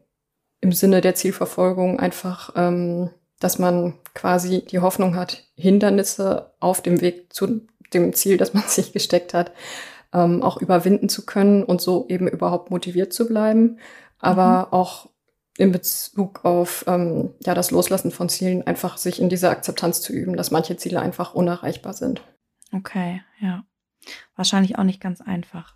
im 0.61 0.71
Sinne 0.71 1.01
der 1.01 1.15
Zielverfolgung 1.15 1.99
einfach, 1.99 2.53
ähm, 2.55 3.11
dass 3.39 3.59
man 3.59 3.93
quasi 4.13 4.65
die 4.65 4.79
Hoffnung 4.79 5.15
hat, 5.15 5.43
Hindernisse 5.55 6.53
auf 6.59 6.81
dem 6.81 7.01
Weg 7.01 7.31
zu 7.33 7.61
dem 7.93 8.13
Ziel, 8.13 8.37
das 8.37 8.53
man 8.53 8.63
sich 8.67 8.91
gesteckt 8.91 9.33
hat, 9.33 9.51
ähm, 10.13 10.41
auch 10.41 10.57
überwinden 10.57 11.09
zu 11.09 11.25
können 11.25 11.63
und 11.63 11.81
so 11.81 12.05
eben 12.09 12.27
überhaupt 12.27 12.71
motiviert 12.71 13.13
zu 13.13 13.27
bleiben. 13.27 13.77
Aber 14.19 14.67
mhm. 14.67 14.73
auch 14.73 15.09
in 15.59 15.73
Bezug 15.73 16.45
auf 16.45 16.85
ähm, 16.87 17.33
ja, 17.45 17.53
das 17.53 17.71
Loslassen 17.71 18.11
von 18.11 18.29
Zielen 18.29 18.65
einfach 18.65 18.97
sich 18.97 19.21
in 19.21 19.27
dieser 19.27 19.49
Akzeptanz 19.49 20.01
zu 20.01 20.13
üben, 20.13 20.37
dass 20.37 20.51
manche 20.51 20.77
Ziele 20.77 21.01
einfach 21.01 21.33
unerreichbar 21.33 21.93
sind. 21.93 22.21
Okay, 22.71 23.21
ja. 23.39 23.63
Wahrscheinlich 24.35 24.77
auch 24.77 24.83
nicht 24.83 25.01
ganz 25.01 25.19
einfach. 25.19 25.75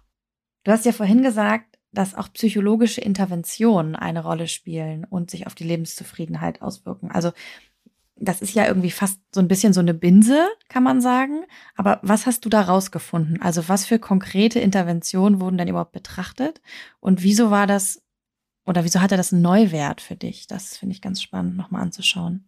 Du 0.64 0.72
hast 0.72 0.86
ja 0.86 0.94
vorhin 0.94 1.22
gesagt, 1.22 1.78
dass 1.92 2.16
auch 2.16 2.32
psychologische 2.32 3.02
Interventionen 3.02 3.96
eine 3.98 4.24
Rolle 4.24 4.48
spielen 4.48 5.04
und 5.04 5.30
sich 5.30 5.48
auf 5.48 5.54
die 5.54 5.66
Lebenszufriedenheit 5.66 6.62
auswirken. 6.62 7.12
Also 7.12 7.32
das 8.16 8.42
ist 8.42 8.54
ja 8.54 8.66
irgendwie 8.66 8.92
fast 8.92 9.20
so 9.34 9.42
ein 9.42 9.48
bisschen 9.48 9.74
so 9.74 9.82
eine 9.82 9.94
Binse, 9.94 10.48
kann 10.70 10.84
man 10.84 11.02
sagen. 11.02 11.44
Aber 11.76 12.00
was 12.04 12.26
hast 12.26 12.46
du 12.46 12.50
da 12.50 12.62
rausgefunden? 12.62 13.42
Also 13.42 13.68
was 13.68 13.86
für 13.86 14.00
konkrete 14.00 14.60
Interventionen 14.60 15.42
wurden 15.42 15.58
denn 15.58 15.68
überhaupt 15.68 15.92
betrachtet? 15.92 16.62
Und 17.00 17.22
wieso 17.22 17.52
war 17.52 17.68
das 17.68 18.03
oder 18.66 18.84
wieso 18.84 19.02
hatte 19.02 19.18
das 19.18 19.34
einen 19.34 19.42
Neuwert 19.42 20.02
für 20.02 20.16
dich? 20.16 20.48
Das 20.48 20.78
finde 20.78 20.94
ich 20.94 21.02
ganz 21.02 21.22
spannend, 21.22 21.58
nochmal 21.58 21.82
anzuschauen. 21.82 22.46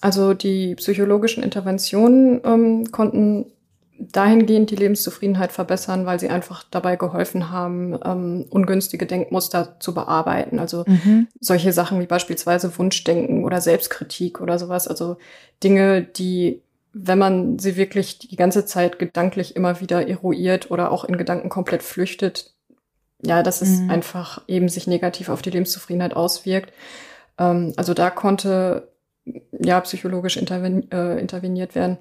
Also 0.00 0.34
die 0.34 0.74
psychologischen 0.74 1.42
Interventionen 1.42 2.40
ähm, 2.44 2.90
konnten 2.90 3.46
dahingehend 4.10 4.70
die 4.70 4.76
Lebenszufriedenheit 4.76 5.52
verbessern, 5.52 6.06
weil 6.06 6.18
sie 6.18 6.28
einfach 6.28 6.64
dabei 6.70 6.96
geholfen 6.96 7.50
haben, 7.50 7.96
ähm, 8.04 8.46
ungünstige 8.50 9.06
Denkmuster 9.06 9.76
zu 9.78 9.94
bearbeiten. 9.94 10.58
Also 10.58 10.84
mhm. 10.86 11.28
solche 11.40 11.72
Sachen 11.72 12.00
wie 12.00 12.06
beispielsweise 12.06 12.76
Wunschdenken 12.78 13.44
oder 13.44 13.60
Selbstkritik 13.60 14.40
oder 14.40 14.58
sowas. 14.58 14.88
Also 14.88 15.18
Dinge, 15.62 16.02
die, 16.02 16.62
wenn 16.92 17.18
man 17.18 17.58
sie 17.58 17.76
wirklich 17.76 18.18
die 18.18 18.36
ganze 18.36 18.66
Zeit 18.66 18.98
gedanklich 18.98 19.54
immer 19.54 19.80
wieder 19.80 20.08
eruiert 20.08 20.70
oder 20.70 20.90
auch 20.90 21.04
in 21.04 21.16
Gedanken 21.16 21.48
komplett 21.48 21.84
flüchtet, 21.84 22.54
ja, 23.22 23.42
dass 23.42 23.62
es 23.62 23.80
mhm. 23.80 23.90
einfach 23.90 24.42
eben 24.48 24.68
sich 24.68 24.86
negativ 24.86 25.28
auf 25.28 25.42
die 25.42 25.50
Lebenszufriedenheit 25.50 26.14
auswirkt. 26.14 26.72
Ähm, 27.38 27.72
also 27.76 27.94
da 27.94 28.10
konnte 28.10 28.88
ja 29.52 29.80
psychologisch 29.80 30.36
interven 30.36 30.90
äh, 30.90 31.18
interveniert 31.18 31.74
werden. 31.74 31.98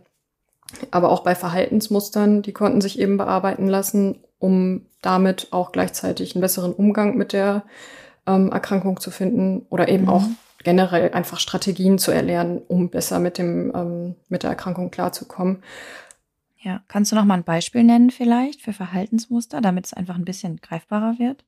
Aber 0.90 1.12
auch 1.12 1.24
bei 1.24 1.36
Verhaltensmustern, 1.36 2.42
die 2.42 2.54
konnten 2.54 2.82
sich 2.82 2.98
eben 3.00 3.18
bearbeiten 3.18 3.68
lassen, 3.68 4.20
um 4.40 4.86
damit 5.02 5.50
auch 5.52 5.72
gleichzeitig 5.72 6.36
einen 6.36 6.42
besseren 6.42 6.74
Umgang 6.74 7.18
mit 7.18 7.34
der 7.34 7.64
ähm, 8.26 8.52
Erkrankung 8.52 9.00
zu 9.00 9.12
finden 9.12 9.66
oder 9.70 9.90
eben 9.90 10.04
mhm. 10.04 10.10
auch 10.10 10.24
generell 10.64 11.12
einfach 11.12 11.40
Strategien 11.40 11.98
zu 11.98 12.12
erlernen, 12.12 12.62
um 12.68 12.90
besser 12.90 13.20
mit 13.20 13.38
dem 13.38 13.72
ähm, 13.76 14.16
mit 14.30 14.44
der 14.44 14.52
Erkrankung 14.52 14.92
klarzukommen. 14.92 15.64
Ja, 16.64 16.84
kannst 16.88 17.12
du 17.12 17.16
noch 17.16 17.26
mal 17.26 17.36
ein 17.36 17.44
Beispiel 17.44 17.84
nennen 17.84 18.12
vielleicht 18.12 18.62
für 18.62 18.74
Verhaltensmuster, 18.74 19.62
damit 19.62 19.88
es 19.88 19.94
einfach 19.94 20.16
ein 20.16 20.26
bisschen 20.26 20.58
greifbarer 20.58 21.16
wird? 21.18 21.44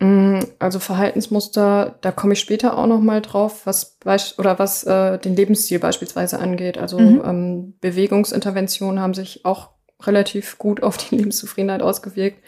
Mm, 0.00 0.40
also 0.58 0.80
Verhaltensmuster, 0.80 1.96
da 2.00 2.10
komme 2.10 2.32
ich 2.32 2.40
später 2.40 2.76
auch 2.76 2.86
noch 2.86 3.00
mal 3.00 3.20
drauf, 3.20 3.66
was 3.66 3.98
oder 4.38 4.58
was 4.58 4.84
äh, 4.84 5.18
den 5.18 5.36
Lebensstil 5.36 5.78
beispielsweise 5.78 6.40
angeht. 6.40 6.76
Also 6.76 6.98
mhm. 6.98 7.22
ähm, 7.24 7.74
Bewegungsinterventionen 7.80 9.00
haben 9.00 9.14
sich 9.14 9.44
auch 9.44 9.70
relativ 10.02 10.58
gut 10.58 10.82
auf 10.82 10.96
die 10.96 11.14
Lebenszufriedenheit 11.16 11.82
ausgewirkt, 11.82 12.42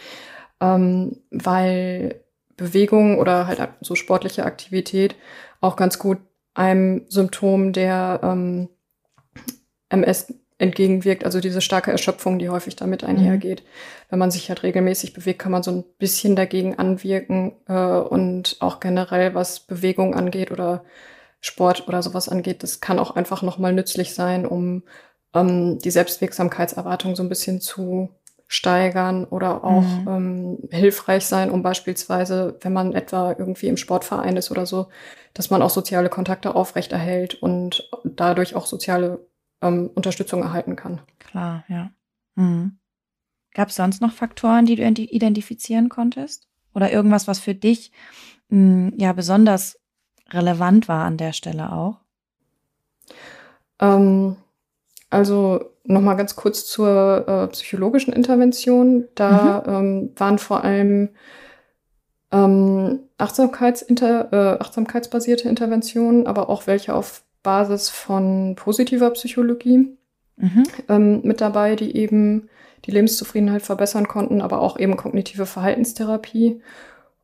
ähm, 0.60 1.16
weil 1.30 2.24
Bewegung 2.56 3.18
oder 3.18 3.46
halt 3.46 3.60
so 3.80 3.94
sportliche 3.94 4.44
Aktivität 4.44 5.14
auch 5.60 5.76
ganz 5.76 5.98
gut 5.98 6.18
einem 6.54 7.04
Symptom 7.08 7.72
der 7.72 8.20
ähm, 8.22 8.68
MS 9.88 10.34
entgegenwirkt, 10.60 11.24
also 11.24 11.40
diese 11.40 11.60
starke 11.60 11.90
Erschöpfung, 11.90 12.38
die 12.38 12.48
häufig 12.48 12.76
damit 12.76 13.04
einhergeht. 13.04 13.62
Mhm. 13.62 13.66
Wenn 14.10 14.18
man 14.18 14.30
sich 14.30 14.48
halt 14.48 14.62
regelmäßig 14.62 15.12
bewegt, 15.12 15.38
kann 15.38 15.52
man 15.52 15.62
so 15.62 15.70
ein 15.70 15.84
bisschen 15.98 16.36
dagegen 16.36 16.78
anwirken 16.78 17.52
äh, 17.66 17.72
und 17.72 18.56
auch 18.60 18.80
generell, 18.80 19.34
was 19.34 19.60
Bewegung 19.60 20.14
angeht 20.14 20.50
oder 20.50 20.84
Sport 21.40 21.88
oder 21.88 22.02
sowas 22.02 22.28
angeht, 22.28 22.62
das 22.62 22.80
kann 22.80 22.98
auch 22.98 23.16
einfach 23.16 23.42
nochmal 23.42 23.72
nützlich 23.72 24.14
sein, 24.14 24.44
um 24.44 24.82
ähm, 25.34 25.78
die 25.78 25.90
Selbstwirksamkeitserwartung 25.90 27.16
so 27.16 27.22
ein 27.22 27.28
bisschen 27.28 27.60
zu 27.60 28.10
steigern 28.46 29.24
oder 29.26 29.62
auch 29.62 29.82
mhm. 29.82 30.08
ähm, 30.08 30.58
hilfreich 30.70 31.24
sein, 31.24 31.50
um 31.50 31.62
beispielsweise, 31.62 32.58
wenn 32.62 32.72
man 32.72 32.94
etwa 32.94 33.34
irgendwie 33.38 33.68
im 33.68 33.76
Sportverein 33.76 34.36
ist 34.36 34.50
oder 34.50 34.66
so, 34.66 34.88
dass 35.34 35.50
man 35.50 35.62
auch 35.62 35.70
soziale 35.70 36.08
Kontakte 36.08 36.56
aufrechterhält 36.56 37.40
und 37.40 37.88
dadurch 38.02 38.56
auch 38.56 38.66
soziale 38.66 39.20
ähm, 39.62 39.90
Unterstützung 39.94 40.42
erhalten 40.42 40.76
kann. 40.76 41.00
Klar, 41.18 41.64
ja. 41.68 41.90
Mhm. 42.34 42.78
Gab 43.54 43.68
es 43.68 43.76
sonst 43.76 44.00
noch 44.00 44.12
Faktoren, 44.12 44.66
die 44.66 44.76
du 44.76 44.82
identifizieren 44.82 45.88
konntest? 45.88 46.48
Oder 46.74 46.92
irgendwas, 46.92 47.26
was 47.26 47.40
für 47.40 47.54
dich 47.54 47.90
mh, 48.48 48.92
ja 48.96 49.12
besonders 49.12 49.78
relevant 50.30 50.88
war 50.88 51.04
an 51.04 51.16
der 51.16 51.32
Stelle 51.32 51.72
auch? 51.72 51.98
Ähm, 53.80 54.36
also 55.08 55.72
nochmal 55.84 56.16
ganz 56.16 56.36
kurz 56.36 56.66
zur 56.66 57.26
äh, 57.26 57.46
psychologischen 57.48 58.12
Intervention. 58.12 59.08
Da 59.16 59.64
mhm. 59.66 59.74
ähm, 59.74 60.12
waren 60.16 60.38
vor 60.38 60.62
allem 60.62 61.10
ähm, 62.30 63.00
Achtsamkeitsinter, 63.18 64.32
äh, 64.32 64.60
achtsamkeitsbasierte 64.60 65.48
Interventionen, 65.48 66.26
aber 66.26 66.48
auch 66.48 66.66
welche 66.66 66.94
auf 66.94 67.24
Basis 67.42 67.88
von 67.88 68.54
positiver 68.56 69.10
Psychologie 69.10 69.96
mhm. 70.36 70.62
ähm, 70.88 71.20
mit 71.22 71.40
dabei, 71.40 71.76
die 71.76 71.96
eben 71.96 72.48
die 72.84 72.90
Lebenszufriedenheit 72.90 73.62
verbessern 73.62 74.08
konnten, 74.08 74.40
aber 74.40 74.60
auch 74.60 74.78
eben 74.78 74.96
kognitive 74.96 75.46
Verhaltenstherapie. 75.46 76.60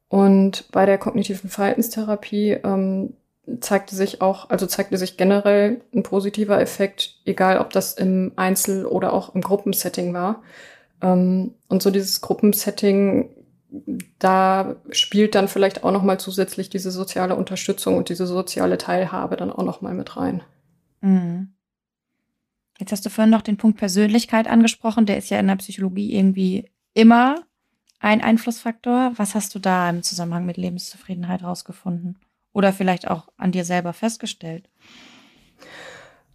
Und 0.08 0.70
bei 0.70 0.86
der 0.86 0.98
kognitiven 0.98 1.50
Verhaltenstherapie 1.50 2.58
ähm, 2.62 3.14
zeigte 3.60 3.94
sich 3.94 4.20
auch, 4.22 4.50
also 4.50 4.66
zeigte 4.66 4.98
sich 4.98 5.16
generell 5.16 5.80
ein 5.94 6.02
positiver 6.02 6.60
Effekt, 6.60 7.20
egal 7.24 7.58
ob 7.58 7.70
das 7.70 7.94
im 7.94 8.32
Einzel- 8.36 8.86
oder 8.86 9.12
auch 9.12 9.34
im 9.34 9.40
Gruppensetting 9.40 10.12
war. 10.14 10.42
Ähm, 11.02 11.54
und 11.68 11.82
so 11.82 11.90
dieses 11.90 12.20
Gruppensetting 12.20 13.30
da 14.18 14.76
spielt 14.90 15.34
dann 15.34 15.48
vielleicht 15.48 15.84
auch 15.84 15.92
noch 15.92 16.02
mal 16.02 16.18
zusätzlich 16.18 16.70
diese 16.70 16.90
soziale 16.90 17.36
Unterstützung 17.36 17.96
und 17.96 18.08
diese 18.08 18.26
soziale 18.26 18.78
Teilhabe 18.78 19.36
dann 19.36 19.50
auch 19.50 19.64
noch 19.64 19.80
mal 19.80 19.94
mit 19.94 20.16
rein. 20.16 20.42
Mhm. 21.00 21.52
Jetzt 22.78 22.92
hast 22.92 23.06
du 23.06 23.10
vorhin 23.10 23.30
noch 23.30 23.42
den 23.42 23.56
Punkt 23.56 23.78
Persönlichkeit 23.78 24.48
angesprochen. 24.48 25.06
Der 25.06 25.16
ist 25.16 25.30
ja 25.30 25.38
in 25.38 25.46
der 25.46 25.56
Psychologie 25.56 26.14
irgendwie 26.14 26.70
immer 26.94 27.42
ein 28.00 28.20
Einflussfaktor. 28.20 29.12
Was 29.16 29.34
hast 29.34 29.54
du 29.54 29.58
da 29.58 29.88
im 29.88 30.02
Zusammenhang 30.02 30.44
mit 30.44 30.56
Lebenszufriedenheit 30.56 31.42
rausgefunden? 31.42 32.18
Oder 32.52 32.72
vielleicht 32.72 33.08
auch 33.08 33.28
an 33.36 33.52
dir 33.52 33.64
selber 33.64 33.92
festgestellt? 33.92 34.68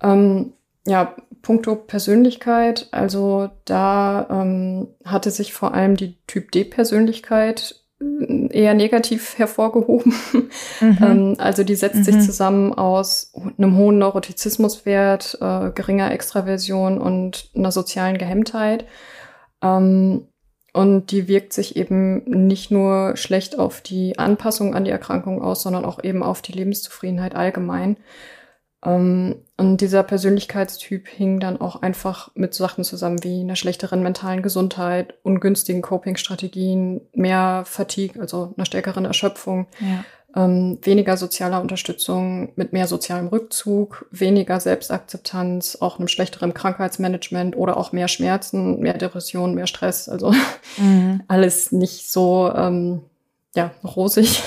Ähm, 0.01 0.53
ja, 0.85 1.15
puncto 1.41 1.75
Persönlichkeit, 1.75 2.87
also 2.91 3.49
da 3.65 4.27
ähm, 4.29 4.87
hatte 5.03 5.31
sich 5.31 5.53
vor 5.53 5.73
allem 5.73 5.95
die 5.95 6.17
Typ 6.27 6.51
D-Persönlichkeit 6.51 7.83
äh, 7.99 8.47
eher 8.51 8.73
negativ 8.73 9.33
hervorgehoben. 9.37 10.13
Mhm. 10.79 10.97
ähm, 11.01 11.35
also 11.37 11.63
die 11.63 11.75
setzt 11.75 11.97
mhm. 11.97 12.03
sich 12.03 12.21
zusammen 12.21 12.73
aus 12.73 13.33
einem 13.57 13.77
hohen 13.77 13.97
Neurotizismuswert, 13.97 15.37
äh, 15.41 15.71
geringer 15.71 16.11
Extraversion 16.11 16.99
und 16.99 17.49
einer 17.55 17.71
sozialen 17.71 18.17
Gehemmtheit. 18.17 18.85
Ähm, 19.63 20.27
und 20.73 21.11
die 21.11 21.27
wirkt 21.27 21.51
sich 21.51 21.75
eben 21.75 22.23
nicht 22.23 22.71
nur 22.71 23.17
schlecht 23.17 23.59
auf 23.59 23.81
die 23.81 24.17
Anpassung 24.17 24.73
an 24.73 24.85
die 24.85 24.91
Erkrankung 24.91 25.41
aus, 25.41 25.63
sondern 25.63 25.83
auch 25.83 26.01
eben 26.01 26.23
auf 26.23 26.41
die 26.41 26.53
Lebenszufriedenheit 26.53 27.35
allgemein. 27.35 27.97
Ähm, 28.83 29.35
und 29.57 29.81
dieser 29.81 30.03
Persönlichkeitstyp 30.03 31.07
hing 31.07 31.39
dann 31.39 31.61
auch 31.61 31.81
einfach 31.81 32.31
mit 32.33 32.53
Sachen 32.53 32.83
zusammen 32.83 33.23
wie 33.23 33.41
einer 33.41 33.55
schlechteren 33.55 34.01
mentalen 34.01 34.41
Gesundheit, 34.41 35.13
ungünstigen 35.23 35.81
Coping-Strategien, 35.81 37.01
mehr 37.13 37.63
Fatigue, 37.65 38.19
also 38.19 38.53
einer 38.57 38.65
stärkeren 38.65 39.05
Erschöpfung, 39.05 39.67
ja. 39.79 40.43
ähm, 40.43 40.79
weniger 40.81 41.15
sozialer 41.15 41.61
Unterstützung 41.61 42.53
mit 42.55 42.73
mehr 42.73 42.87
sozialem 42.87 43.27
Rückzug, 43.27 44.07
weniger 44.09 44.59
Selbstakzeptanz, 44.59 45.77
auch 45.79 45.99
einem 45.99 46.07
schlechteren 46.07 46.55
Krankheitsmanagement 46.55 47.55
oder 47.55 47.77
auch 47.77 47.91
mehr 47.91 48.07
Schmerzen, 48.07 48.79
mehr 48.79 48.97
Depression, 48.97 49.53
mehr 49.53 49.67
Stress. 49.67 50.09
Also 50.09 50.33
mhm. 50.77 51.21
alles 51.27 51.71
nicht 51.71 52.09
so 52.09 52.51
ähm, 52.55 53.01
ja, 53.55 53.71
rosig. 53.83 54.41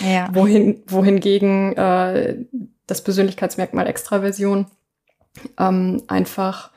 Ja. 0.00 0.28
Wohin, 0.34 0.82
wohingegen 0.86 1.76
äh, 1.76 2.44
das 2.86 3.02
Persönlichkeitsmerkmal 3.02 3.86
Extraversion 3.86 4.66
ähm, 5.58 6.02
einfach 6.08 6.72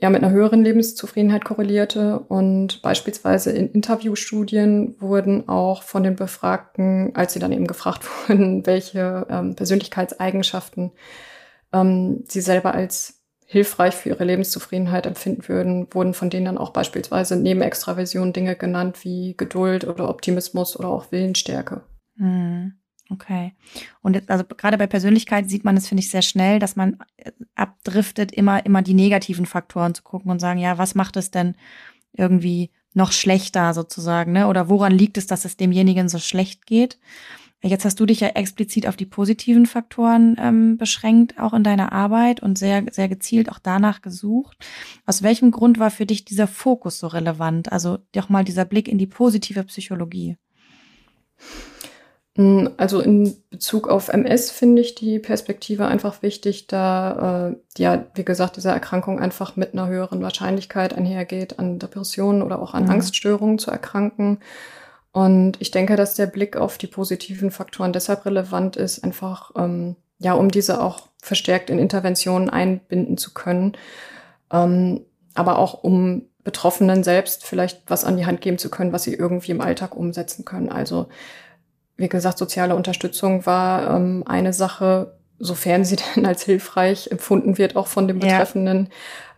ja 0.00 0.10
mit 0.10 0.22
einer 0.22 0.32
höheren 0.32 0.64
Lebenszufriedenheit 0.64 1.44
korrelierte 1.44 2.18
und 2.18 2.82
beispielsweise 2.82 3.52
in 3.52 3.70
Interviewstudien 3.70 4.96
wurden 5.00 5.48
auch 5.48 5.82
von 5.82 6.02
den 6.02 6.16
Befragten, 6.16 7.14
als 7.14 7.32
sie 7.32 7.38
dann 7.38 7.52
eben 7.52 7.66
gefragt 7.66 8.04
wurden, 8.28 8.66
welche 8.66 9.26
ähm, 9.28 9.54
Persönlichkeitseigenschaften 9.54 10.92
ähm, 11.72 12.24
sie 12.26 12.40
selber 12.40 12.74
als 12.74 13.23
hilfreich 13.46 13.94
für 13.94 14.10
ihre 14.10 14.24
Lebenszufriedenheit 14.24 15.06
empfinden 15.06 15.46
würden, 15.48 15.86
wurden 15.92 16.14
von 16.14 16.30
denen 16.30 16.46
dann 16.46 16.58
auch 16.58 16.70
beispielsweise 16.70 17.36
neben 17.36 17.62
Extraversion 17.62 18.32
Dinge 18.32 18.56
genannt 18.56 19.04
wie 19.04 19.34
Geduld 19.36 19.86
oder 19.86 20.08
Optimismus 20.08 20.78
oder 20.78 20.88
auch 20.88 21.12
Willensstärke. 21.12 21.82
Mhm. 22.16 22.74
Okay. 23.10 23.52
Und 24.00 24.30
also 24.30 24.44
gerade 24.44 24.78
bei 24.78 24.86
Persönlichkeit 24.86 25.48
sieht 25.48 25.62
man 25.62 25.76
es, 25.76 25.86
finde 25.86 26.02
ich, 26.02 26.10
sehr 26.10 26.22
schnell, 26.22 26.58
dass 26.58 26.74
man 26.74 26.98
äh, 27.18 27.32
abdriftet, 27.54 28.32
immer, 28.32 28.64
immer 28.64 28.80
die 28.80 28.94
negativen 28.94 29.44
Faktoren 29.44 29.94
zu 29.94 30.02
gucken 30.02 30.30
und 30.30 30.40
sagen, 30.40 30.58
ja, 30.58 30.78
was 30.78 30.94
macht 30.94 31.16
es 31.16 31.30
denn 31.30 31.54
irgendwie 32.12 32.70
noch 32.94 33.12
schlechter 33.12 33.74
sozusagen, 33.74 34.32
ne? 34.32 34.46
Oder 34.46 34.68
woran 34.68 34.92
liegt 34.92 35.18
es, 35.18 35.26
dass 35.26 35.44
es 35.44 35.56
demjenigen 35.56 36.08
so 36.08 36.18
schlecht 36.18 36.64
geht? 36.64 36.98
Jetzt 37.66 37.86
hast 37.86 37.98
du 37.98 38.04
dich 38.04 38.20
ja 38.20 38.28
explizit 38.28 38.86
auf 38.86 38.94
die 38.94 39.06
positiven 39.06 39.64
Faktoren 39.64 40.36
ähm, 40.38 40.76
beschränkt, 40.76 41.40
auch 41.40 41.54
in 41.54 41.64
deiner 41.64 41.92
Arbeit 41.92 42.42
und 42.42 42.58
sehr, 42.58 42.84
sehr 42.90 43.08
gezielt 43.08 43.50
auch 43.50 43.58
danach 43.58 44.02
gesucht. 44.02 44.58
Aus 45.06 45.22
welchem 45.22 45.50
Grund 45.50 45.78
war 45.78 45.90
für 45.90 46.04
dich 46.04 46.26
dieser 46.26 46.46
Fokus 46.46 46.98
so 46.98 47.06
relevant? 47.06 47.72
Also 47.72 47.98
doch 48.12 48.28
mal 48.28 48.44
dieser 48.44 48.66
Blick 48.66 48.86
in 48.86 48.98
die 48.98 49.06
positive 49.06 49.64
Psychologie. 49.64 50.36
Mm, 52.36 52.66
also 52.76 53.00
in 53.00 53.34
Bezug 53.48 53.88
auf 53.88 54.08
MS 54.08 54.50
finde 54.50 54.82
ich 54.82 54.94
die 54.94 55.18
Perspektive 55.18 55.86
einfach 55.86 56.20
wichtig, 56.20 56.66
da 56.66 57.48
äh, 57.48 57.56
ja, 57.80 58.04
wie 58.14 58.26
gesagt, 58.26 58.56
diese 58.56 58.70
Erkrankung 58.70 59.20
einfach 59.20 59.56
mit 59.56 59.72
einer 59.72 59.86
höheren 59.88 60.20
Wahrscheinlichkeit 60.20 60.94
einhergeht, 60.94 61.58
an 61.58 61.78
Depressionen 61.78 62.42
oder 62.42 62.60
auch 62.60 62.74
an 62.74 62.84
mhm. 62.84 62.90
Angststörungen 62.90 63.58
zu 63.58 63.70
erkranken. 63.70 64.38
Und 65.14 65.60
ich 65.60 65.70
denke, 65.70 65.94
dass 65.94 66.16
der 66.16 66.26
Blick 66.26 66.56
auf 66.56 66.76
die 66.76 66.88
positiven 66.88 67.52
Faktoren 67.52 67.92
deshalb 67.92 68.26
relevant 68.26 68.74
ist, 68.74 69.04
einfach 69.04 69.52
ähm, 69.56 69.94
ja, 70.18 70.32
um 70.32 70.50
diese 70.50 70.82
auch 70.82 71.08
verstärkt 71.22 71.70
in 71.70 71.78
Interventionen 71.78 72.50
einbinden 72.50 73.16
zu 73.16 73.32
können, 73.32 73.76
ähm, 74.52 75.02
aber 75.34 75.60
auch 75.60 75.84
um 75.84 76.22
Betroffenen 76.42 77.04
selbst 77.04 77.46
vielleicht 77.46 77.82
was 77.86 78.04
an 78.04 78.16
die 78.16 78.26
Hand 78.26 78.40
geben 78.40 78.58
zu 78.58 78.70
können, 78.70 78.92
was 78.92 79.04
sie 79.04 79.14
irgendwie 79.14 79.52
im 79.52 79.60
Alltag 79.60 79.94
umsetzen 79.94 80.44
können. 80.44 80.68
Also 80.68 81.06
wie 81.96 82.08
gesagt, 82.08 82.38
soziale 82.38 82.74
Unterstützung 82.74 83.46
war 83.46 83.94
ähm, 83.94 84.24
eine 84.26 84.52
Sache, 84.52 85.16
sofern 85.38 85.84
sie 85.84 85.96
denn 86.16 86.26
als 86.26 86.42
hilfreich 86.42 87.12
empfunden 87.12 87.56
wird, 87.56 87.76
auch 87.76 87.86
von 87.86 88.08
dem 88.08 88.18
Betreffenden, 88.18 88.88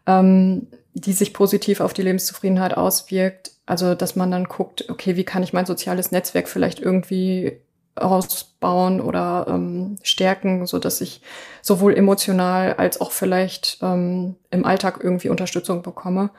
ja. 0.08 0.20
ähm, 0.20 0.68
die 0.94 1.12
sich 1.12 1.34
positiv 1.34 1.80
auf 1.80 1.92
die 1.92 2.00
Lebenszufriedenheit 2.00 2.74
auswirkt. 2.74 3.52
Also, 3.66 3.94
dass 3.94 4.16
man 4.16 4.30
dann 4.30 4.44
guckt, 4.44 4.88
okay, 4.88 5.16
wie 5.16 5.24
kann 5.24 5.42
ich 5.42 5.52
mein 5.52 5.66
soziales 5.66 6.12
Netzwerk 6.12 6.48
vielleicht 6.48 6.80
irgendwie 6.80 7.60
ausbauen 7.96 9.00
oder 9.00 9.46
ähm, 9.48 9.96
stärken, 10.02 10.66
so 10.66 10.78
dass 10.78 11.00
ich 11.00 11.22
sowohl 11.62 11.94
emotional 11.94 12.74
als 12.74 13.00
auch 13.00 13.10
vielleicht 13.10 13.78
ähm, 13.82 14.36
im 14.50 14.64
Alltag 14.64 15.00
irgendwie 15.02 15.30
Unterstützung 15.30 15.82
bekomme. 15.82 16.30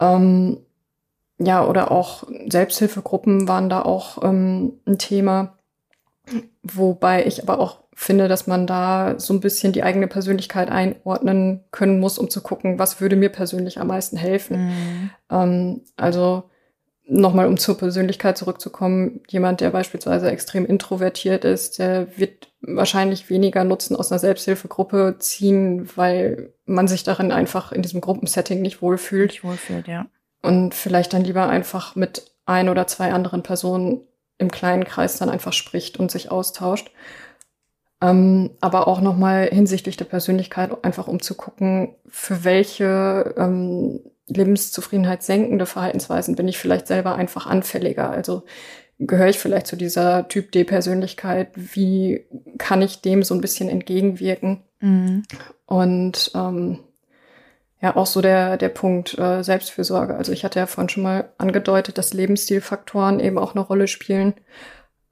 Ähm, 0.00 0.58
ja, 1.38 1.64
oder 1.66 1.90
auch 1.90 2.24
Selbsthilfegruppen 2.48 3.48
waren 3.48 3.68
da 3.68 3.82
auch 3.82 4.22
ähm, 4.22 4.74
ein 4.86 4.98
Thema. 4.98 5.58
Wobei 6.62 7.26
ich 7.26 7.42
aber 7.42 7.58
auch 7.58 7.80
finde, 7.94 8.28
dass 8.28 8.46
man 8.46 8.66
da 8.66 9.18
so 9.18 9.34
ein 9.34 9.40
bisschen 9.40 9.72
die 9.72 9.82
eigene 9.82 10.06
Persönlichkeit 10.06 10.70
einordnen 10.70 11.64
können 11.70 12.00
muss, 12.00 12.18
um 12.18 12.30
zu 12.30 12.40
gucken, 12.40 12.78
was 12.78 13.00
würde 13.00 13.16
mir 13.16 13.28
persönlich 13.28 13.78
am 13.78 13.88
meisten 13.88 14.16
helfen. 14.16 14.66
Mhm. 14.66 15.10
Ähm, 15.30 15.80
also 15.96 16.44
nochmal, 17.06 17.46
um 17.46 17.58
zur 17.58 17.76
Persönlichkeit 17.76 18.38
zurückzukommen, 18.38 19.20
jemand, 19.28 19.60
der 19.60 19.70
beispielsweise 19.70 20.30
extrem 20.30 20.64
introvertiert 20.64 21.44
ist, 21.44 21.78
der 21.78 22.16
wird 22.16 22.52
wahrscheinlich 22.62 23.28
weniger 23.28 23.64
Nutzen 23.64 23.96
aus 23.96 24.12
einer 24.12 24.18
Selbsthilfegruppe 24.18 25.16
ziehen, 25.18 25.90
weil 25.96 26.52
man 26.66 26.88
sich 26.88 27.02
darin 27.02 27.32
einfach 27.32 27.72
in 27.72 27.82
diesem 27.82 28.00
Gruppensetting 28.00 28.62
nicht 28.62 28.80
wohlfühlt. 28.80 29.32
Nicht 29.32 29.44
wohlfühlt, 29.44 29.88
ja 29.88 30.06
und 30.42 30.74
vielleicht 30.74 31.12
dann 31.12 31.24
lieber 31.24 31.48
einfach 31.48 31.96
mit 31.96 32.32
ein 32.46 32.68
oder 32.68 32.86
zwei 32.86 33.12
anderen 33.12 33.42
Personen 33.42 34.00
im 34.40 34.50
kleinen 34.50 34.84
Kreis 34.84 35.18
dann 35.18 35.28
einfach 35.28 35.52
spricht 35.52 35.98
und 35.98 36.10
sich 36.10 36.30
austauscht. 36.30 36.90
Ähm, 38.02 38.50
aber 38.60 38.88
auch 38.88 39.00
nochmal 39.00 39.48
hinsichtlich 39.48 39.96
der 39.96 40.06
Persönlichkeit 40.06 40.84
einfach 40.84 41.06
um 41.06 41.20
zu 41.20 41.34
gucken, 41.34 41.94
für 42.06 42.44
welche 42.44 43.34
ähm, 43.36 44.00
Lebenszufriedenheit 44.26 45.22
senkende 45.22 45.66
Verhaltensweisen 45.66 46.34
bin 46.34 46.48
ich 46.48 46.58
vielleicht 46.58 46.86
selber 46.86 47.16
einfach 47.16 47.46
anfälliger. 47.46 48.10
Also 48.10 48.44
gehöre 48.98 49.28
ich 49.28 49.38
vielleicht 49.38 49.66
zu 49.66 49.76
dieser 49.76 50.28
Typ 50.28 50.52
D-Persönlichkeit? 50.52 51.50
Wie 51.54 52.26
kann 52.56 52.80
ich 52.80 53.02
dem 53.02 53.22
so 53.22 53.34
ein 53.34 53.40
bisschen 53.42 53.68
entgegenwirken? 53.68 54.62
Mhm. 54.80 55.24
Und 55.66 56.30
ähm, 56.34 56.78
ja 57.80 57.96
auch 57.96 58.06
so 58.06 58.20
der, 58.20 58.56
der 58.56 58.68
Punkt 58.68 59.18
äh, 59.18 59.42
Selbstfürsorge. 59.42 60.14
Also 60.14 60.32
ich 60.32 60.44
hatte 60.44 60.58
ja 60.58 60.66
vorhin 60.66 60.88
schon 60.88 61.02
mal 61.02 61.30
angedeutet, 61.38 61.98
dass 61.98 62.12
Lebensstilfaktoren 62.12 63.20
eben 63.20 63.38
auch 63.38 63.54
eine 63.54 63.64
Rolle 63.64 63.88
spielen, 63.88 64.34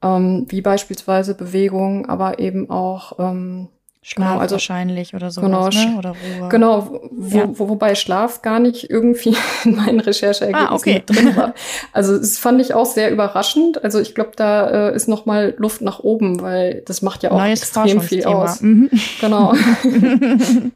ähm, 0.03 0.45
wie 0.49 0.61
beispielsweise 0.61 1.35
Bewegung, 1.35 2.07
aber 2.07 2.39
eben 2.39 2.69
auch 2.69 3.19
ähm, 3.19 3.69
Schlaf 4.01 4.29
genau, 4.29 4.39
also, 4.39 4.53
wahrscheinlich 4.53 5.13
oder 5.13 5.29
so. 5.29 5.41
Genau, 5.41 5.67
ne? 5.67 5.95
oder 5.97 6.11
Ruhe. 6.11 6.47
Genau, 6.49 7.01
wo, 7.11 7.37
ja. 7.37 7.49
wo, 7.51 7.67
wobei 7.67 7.95
Schlaf 7.95 8.41
gar 8.41 8.59
nicht 8.59 8.89
irgendwie 8.89 9.35
in 9.65 9.75
meinen 9.75 9.99
Rechercheergebnissen 9.99 10.69
ah, 10.69 10.75
okay. 10.75 11.03
drin 11.05 11.35
war. 11.35 11.53
Also 11.91 12.17
das 12.17 12.37
fand 12.37 12.61
ich 12.61 12.73
auch 12.73 12.85
sehr 12.85 13.11
überraschend. 13.11 13.83
Also 13.83 13.99
ich 13.99 14.15
glaube, 14.15 14.31
da 14.37 14.89
äh, 14.89 14.95
ist 14.95 15.09
noch 15.09 15.25
mal 15.25 15.53
Luft 15.57 15.81
nach 15.81 15.99
oben, 15.99 16.41
weil 16.41 16.81
das 16.85 17.01
macht 17.01 17.23
ja 17.23 17.31
auch 17.31 17.39
Neues 17.39 17.61
extrem 17.61 17.99
viel 17.99 18.23
aus. 18.23 18.61
Mhm. 18.61 18.89
Genau. 19.19 19.53
mhm. 19.83 20.71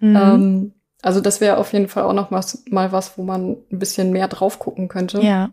ähm, 0.00 0.72
also 1.06 1.20
das 1.20 1.40
wäre 1.40 1.58
auf 1.58 1.72
jeden 1.72 1.86
Fall 1.86 2.02
auch 2.02 2.12
noch 2.12 2.32
was, 2.32 2.64
mal 2.68 2.90
was, 2.90 3.16
wo 3.16 3.22
man 3.22 3.52
ein 3.70 3.78
bisschen 3.78 4.10
mehr 4.10 4.26
drauf 4.26 4.58
gucken 4.58 4.88
könnte. 4.88 5.20
Ja. 5.20 5.50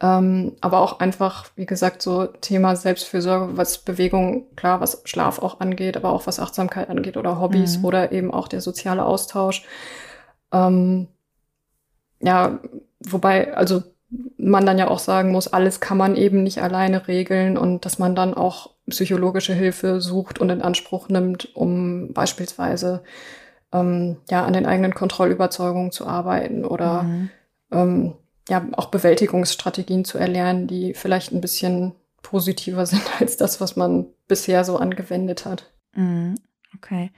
Ähm, 0.00 0.52
aber 0.62 0.80
auch 0.80 1.00
einfach, 1.00 1.50
wie 1.54 1.66
gesagt, 1.66 2.00
so 2.00 2.24
Thema 2.26 2.74
Selbstfürsorge, 2.76 3.58
was 3.58 3.76
Bewegung, 3.76 4.46
klar, 4.56 4.80
was 4.80 5.02
Schlaf 5.04 5.38
auch 5.38 5.60
angeht, 5.60 5.98
aber 5.98 6.12
auch 6.12 6.26
was 6.26 6.40
Achtsamkeit 6.40 6.88
angeht 6.88 7.18
oder 7.18 7.38
Hobbys 7.38 7.76
mhm. 7.76 7.84
oder 7.84 8.10
eben 8.12 8.32
auch 8.32 8.48
der 8.48 8.62
soziale 8.62 9.04
Austausch. 9.04 9.66
Ähm, 10.50 11.08
ja, 12.20 12.60
wobei, 13.00 13.54
also 13.54 13.82
man 14.38 14.64
dann 14.64 14.78
ja 14.78 14.88
auch 14.88 14.98
sagen 14.98 15.30
muss, 15.30 15.48
alles 15.48 15.80
kann 15.80 15.98
man 15.98 16.16
eben 16.16 16.42
nicht 16.42 16.62
alleine 16.62 17.06
regeln 17.06 17.58
und 17.58 17.84
dass 17.84 17.98
man 17.98 18.14
dann 18.14 18.32
auch 18.32 18.70
psychologische 18.88 19.52
Hilfe 19.52 20.00
sucht 20.00 20.38
und 20.38 20.48
in 20.48 20.62
Anspruch 20.62 21.10
nimmt, 21.10 21.54
um 21.54 22.14
beispielsweise 22.14 23.02
ähm, 23.72 24.16
ja, 24.30 24.44
an 24.44 24.52
den 24.52 24.66
eigenen 24.66 24.94
Kontrollüberzeugungen 24.94 25.92
zu 25.92 26.06
arbeiten 26.06 26.64
oder 26.64 27.02
mhm. 27.02 27.30
ähm, 27.70 28.14
ja, 28.48 28.66
auch 28.72 28.86
Bewältigungsstrategien 28.86 30.04
zu 30.04 30.18
erlernen, 30.18 30.66
die 30.66 30.94
vielleicht 30.94 31.32
ein 31.32 31.40
bisschen 31.40 31.92
positiver 32.22 32.86
sind 32.86 33.02
als 33.20 33.36
das, 33.36 33.60
was 33.60 33.76
man 33.76 34.06
bisher 34.28 34.64
so 34.64 34.76
angewendet 34.76 35.44
hat. 35.44 35.70
Mhm. 35.94 36.34
Okay. 36.76 37.10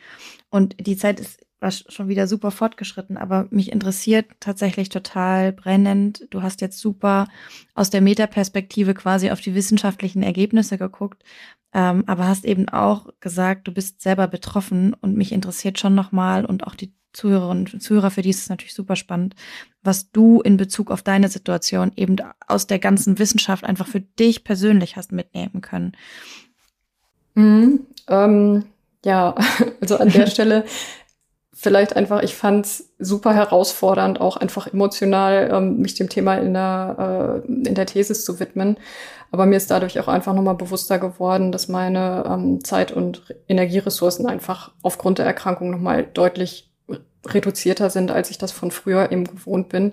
Und 0.51 0.77
die 0.81 0.97
Zeit 0.97 1.21
ist 1.21 1.41
schon 1.89 2.09
wieder 2.09 2.27
super 2.27 2.51
fortgeschritten, 2.51 3.17
aber 3.17 3.47
mich 3.51 3.71
interessiert 3.71 4.27
tatsächlich 4.41 4.89
total 4.89 5.53
brennend. 5.53 6.27
Du 6.31 6.43
hast 6.43 6.61
jetzt 6.61 6.79
super 6.79 7.29
aus 7.75 7.91
der 7.91 8.01
Metaperspektive 8.01 8.95
quasi 8.95 9.31
auf 9.31 9.41
die 9.41 9.55
wissenschaftlichen 9.55 10.23
Ergebnisse 10.23 10.77
geguckt, 10.77 11.23
ähm, 11.75 12.05
aber 12.07 12.27
hast 12.29 12.45
eben 12.45 12.69
auch 12.69 13.09
gesagt, 13.21 13.67
du 13.67 13.73
bist 13.73 14.03
selber 14.03 14.29
betroffen 14.29 14.95
und 14.95 15.17
mich 15.17 15.33
interessiert 15.33 15.79
schon 15.79 15.95
nochmal 15.95 16.45
und 16.45 16.67
auch 16.67 16.75
die 16.75 16.93
Zuhörerinnen 17.13 17.69
und 17.73 17.83
Zuhörer, 17.83 18.11
für 18.11 18.23
die 18.23 18.31
ist 18.31 18.41
es 18.41 18.49
natürlich 18.49 18.75
super 18.75 18.97
spannend, 18.97 19.35
was 19.83 20.11
du 20.13 20.41
in 20.41 20.57
Bezug 20.57 20.91
auf 20.91 21.03
deine 21.03 21.29
Situation 21.29 21.93
eben 21.97 22.17
aus 22.47 22.67
der 22.67 22.79
ganzen 22.79 23.19
Wissenschaft 23.19 23.65
einfach 23.65 23.87
für 23.87 24.01
dich 24.01 24.45
persönlich 24.45 24.97
hast 24.97 25.13
mitnehmen 25.13 25.61
können. 25.61 25.93
Mhm, 27.35 27.81
ähm, 28.09 28.65
ja, 29.05 29.35
also 29.81 29.99
an 29.99 30.09
der 30.09 30.27
Stelle 30.27 30.65
vielleicht 31.63 31.95
einfach, 31.95 32.23
ich 32.23 32.35
fand 32.35 32.67
es 32.67 32.93
super 32.99 33.33
herausfordernd, 33.33 34.21
auch 34.21 34.37
einfach 34.37 34.67
emotional 34.67 35.49
ähm, 35.53 35.79
mich 35.79 35.95
dem 35.95 36.09
Thema 36.09 36.35
in 36.35 36.55
der, 36.55 37.43
äh, 37.47 37.69
in 37.69 37.75
der 37.75 37.87
Thesis 37.87 38.25
zu 38.25 38.41
widmen. 38.41 38.77
Aber 39.31 39.47
mir 39.47 39.57
ist 39.57 39.71
dadurch 39.71 39.99
auch 40.01 40.09
einfach 40.09 40.35
nochmal 40.35 40.57
bewusster 40.57 40.99
geworden, 40.99 41.53
dass 41.53 41.69
meine 41.69 42.25
ähm, 42.27 42.65
Zeit- 42.65 42.91
und 42.91 43.23
Energieressourcen 43.49 44.27
einfach 44.27 44.73
aufgrund 44.83 45.19
der 45.19 45.27
Erkrankung 45.27 45.71
nochmal 45.71 46.05
deutlich 46.05 46.71
reduzierter 47.25 47.91
sind, 47.91 48.11
als 48.11 48.31
ich 48.31 48.39
das 48.39 48.51
von 48.51 48.73
früher 48.73 49.13
eben 49.13 49.25
gewohnt 49.25 49.69
bin. 49.69 49.93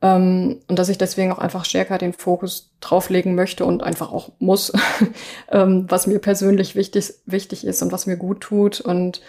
Ähm, 0.00 0.60
und 0.68 0.78
dass 0.78 0.88
ich 0.88 0.96
deswegen 0.96 1.32
auch 1.32 1.38
einfach 1.38 1.66
stärker 1.66 1.98
den 1.98 2.14
Fokus 2.14 2.72
drauflegen 2.80 3.34
möchte 3.34 3.66
und 3.66 3.82
einfach 3.82 4.10
auch 4.10 4.32
muss, 4.38 4.72
ähm, 5.50 5.84
was 5.88 6.06
mir 6.06 6.18
persönlich 6.18 6.74
wichtig, 6.74 7.12
wichtig 7.26 7.66
ist 7.66 7.82
und 7.82 7.92
was 7.92 8.06
mir 8.06 8.16
gut 8.16 8.40
tut. 8.40 8.80
Und 8.80 9.20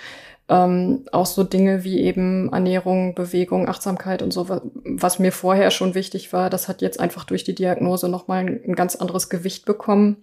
ähm, 0.47 1.05
auch 1.11 1.25
so 1.25 1.43
Dinge 1.43 1.83
wie 1.83 2.01
eben 2.01 2.51
Ernährung, 2.51 3.15
Bewegung, 3.15 3.67
Achtsamkeit 3.67 4.21
und 4.21 4.31
so, 4.31 4.47
was 4.49 5.19
mir 5.19 5.31
vorher 5.31 5.71
schon 5.71 5.95
wichtig 5.95 6.33
war, 6.33 6.49
das 6.49 6.67
hat 6.67 6.81
jetzt 6.81 6.99
einfach 6.99 7.23
durch 7.23 7.43
die 7.43 7.55
Diagnose 7.55 8.09
nochmal 8.09 8.45
ein, 8.45 8.61
ein 8.67 8.75
ganz 8.75 8.95
anderes 8.95 9.29
Gewicht 9.29 9.65
bekommen. 9.65 10.17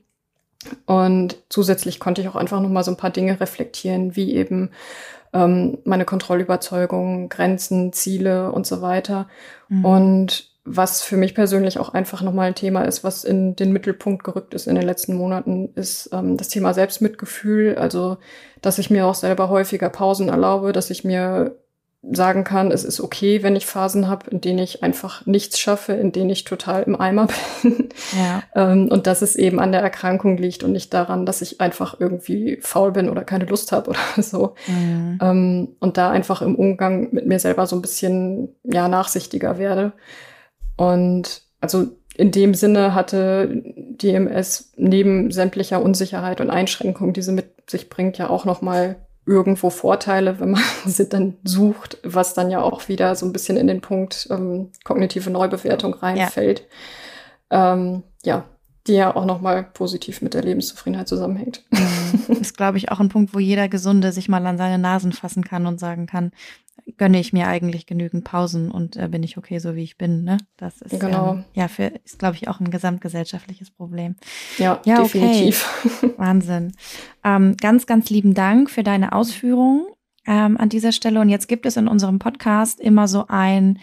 Und 0.86 1.36
zusätzlich 1.48 1.98
konnte 1.98 2.20
ich 2.20 2.28
auch 2.28 2.36
einfach 2.36 2.60
nochmal 2.60 2.84
so 2.84 2.92
ein 2.92 2.96
paar 2.96 3.10
Dinge 3.10 3.40
reflektieren, 3.40 4.14
wie 4.14 4.34
eben 4.34 4.70
ähm, 5.32 5.78
meine 5.84 6.04
Kontrollüberzeugung, 6.04 7.28
Grenzen, 7.28 7.92
Ziele 7.92 8.52
und 8.52 8.64
so 8.64 8.80
weiter. 8.80 9.28
Mhm. 9.68 9.84
Und 9.84 10.51
was 10.64 11.02
für 11.02 11.16
mich 11.16 11.34
persönlich 11.34 11.78
auch 11.78 11.88
einfach 11.88 12.22
nochmal 12.22 12.48
ein 12.48 12.54
Thema 12.54 12.82
ist, 12.82 13.02
was 13.02 13.24
in 13.24 13.56
den 13.56 13.72
Mittelpunkt 13.72 14.22
gerückt 14.22 14.54
ist 14.54 14.68
in 14.68 14.76
den 14.76 14.84
letzten 14.84 15.14
Monaten, 15.14 15.70
ist 15.74 16.10
ähm, 16.12 16.36
das 16.36 16.48
Thema 16.48 16.72
Selbstmitgefühl. 16.72 17.74
Also, 17.76 18.18
dass 18.60 18.78
ich 18.78 18.88
mir 18.88 19.06
auch 19.06 19.14
selber 19.16 19.48
häufiger 19.48 19.88
Pausen 19.88 20.28
erlaube, 20.28 20.72
dass 20.72 20.90
ich 20.90 21.02
mir 21.02 21.56
sagen 22.10 22.42
kann, 22.42 22.72
es 22.72 22.82
ist 22.82 23.00
okay, 23.00 23.44
wenn 23.44 23.54
ich 23.54 23.64
Phasen 23.64 24.08
habe, 24.08 24.28
in 24.30 24.40
denen 24.40 24.58
ich 24.58 24.82
einfach 24.82 25.24
nichts 25.24 25.60
schaffe, 25.60 25.92
in 25.92 26.10
denen 26.10 26.30
ich 26.30 26.42
total 26.42 26.82
im 26.82 27.00
Eimer 27.00 27.28
bin. 27.62 27.88
Ja. 28.16 28.42
ähm, 28.54 28.88
und 28.88 29.06
dass 29.06 29.22
es 29.22 29.36
eben 29.36 29.60
an 29.60 29.70
der 29.70 29.82
Erkrankung 29.82 30.36
liegt 30.36 30.64
und 30.64 30.72
nicht 30.72 30.92
daran, 30.92 31.26
dass 31.26 31.42
ich 31.42 31.60
einfach 31.60 32.00
irgendwie 32.00 32.58
faul 32.60 32.90
bin 32.90 33.08
oder 33.08 33.22
keine 33.22 33.44
Lust 33.44 33.70
habe 33.70 33.90
oder 33.90 34.00
so. 34.22 34.54
Mhm. 34.66 35.18
Ähm, 35.20 35.68
und 35.78 35.96
da 35.96 36.10
einfach 36.10 36.42
im 36.42 36.56
Umgang 36.56 37.08
mit 37.12 37.26
mir 37.26 37.38
selber 37.38 37.66
so 37.66 37.76
ein 37.76 37.82
bisschen 37.82 38.48
ja 38.64 38.88
nachsichtiger 38.88 39.58
werde. 39.58 39.92
Und 40.82 41.42
also 41.60 41.86
in 42.16 42.32
dem 42.32 42.54
Sinne 42.54 42.92
hatte 42.92 43.62
DMS 43.64 44.72
neben 44.76 45.30
sämtlicher 45.30 45.80
Unsicherheit 45.80 46.40
und 46.40 46.50
Einschränkung, 46.50 47.12
die 47.12 47.22
sie 47.22 47.30
mit 47.30 47.70
sich 47.70 47.88
bringt, 47.88 48.18
ja 48.18 48.28
auch 48.28 48.44
noch 48.44 48.62
mal 48.62 48.96
irgendwo 49.24 49.70
Vorteile, 49.70 50.40
wenn 50.40 50.50
man 50.50 50.62
sie 50.84 51.08
dann 51.08 51.36
sucht, 51.44 51.98
was 52.02 52.34
dann 52.34 52.50
ja 52.50 52.60
auch 52.60 52.88
wieder 52.88 53.14
so 53.14 53.24
ein 53.26 53.32
bisschen 53.32 53.56
in 53.56 53.68
den 53.68 53.80
Punkt 53.80 54.26
ähm, 54.32 54.72
kognitive 54.82 55.30
Neubewertung 55.30 55.94
reinfällt. 55.94 56.66
Ja, 57.52 57.74
ähm, 57.74 58.02
ja 58.24 58.44
die 58.88 58.94
ja 58.94 59.14
auch 59.14 59.24
nochmal 59.24 59.62
positiv 59.62 60.22
mit 60.22 60.34
der 60.34 60.42
Lebenszufriedenheit 60.42 61.06
zusammenhängt. 61.06 61.62
Das 62.26 62.40
ist, 62.40 62.56
glaube 62.56 62.78
ich, 62.78 62.90
auch 62.90 62.98
ein 62.98 63.08
Punkt, 63.08 63.32
wo 63.32 63.38
jeder 63.38 63.68
Gesunde 63.68 64.10
sich 64.10 64.28
mal 64.28 64.44
an 64.44 64.58
seine 64.58 64.78
Nasen 64.78 65.12
fassen 65.12 65.44
kann 65.44 65.66
und 65.66 65.78
sagen 65.78 66.06
kann, 66.06 66.32
gönne 66.96 67.20
ich 67.20 67.32
mir 67.32 67.48
eigentlich 67.48 67.86
genügend 67.86 68.24
Pausen 68.24 68.70
und 68.70 68.96
äh, 68.96 69.08
bin 69.08 69.22
ich 69.22 69.38
okay, 69.38 69.58
so 69.58 69.74
wie 69.74 69.82
ich 69.82 69.98
bin. 69.98 70.24
Ne? 70.24 70.38
Das 70.56 70.80
ist 70.82 70.98
genau. 71.00 71.34
ähm, 71.34 71.44
ja 71.54 71.68
für 71.68 71.84
ist 72.04 72.18
glaube 72.18 72.36
ich 72.36 72.48
auch 72.48 72.60
ein 72.60 72.70
gesamtgesellschaftliches 72.70 73.70
Problem. 73.70 74.16
Ja, 74.58 74.80
ja 74.84 75.02
definitiv. 75.02 75.68
Okay. 75.84 76.14
Wahnsinn. 76.18 76.72
Ähm, 77.24 77.56
ganz, 77.56 77.86
ganz 77.86 78.10
lieben 78.10 78.34
Dank 78.34 78.70
für 78.70 78.82
deine 78.82 79.12
Ausführungen 79.12 79.86
ähm, 80.26 80.56
an 80.56 80.68
dieser 80.68 80.92
Stelle. 80.92 81.20
Und 81.20 81.28
jetzt 81.28 81.48
gibt 81.48 81.66
es 81.66 81.76
in 81.76 81.88
unserem 81.88 82.18
Podcast 82.18 82.80
immer 82.80 83.08
so 83.08 83.26
ein 83.28 83.78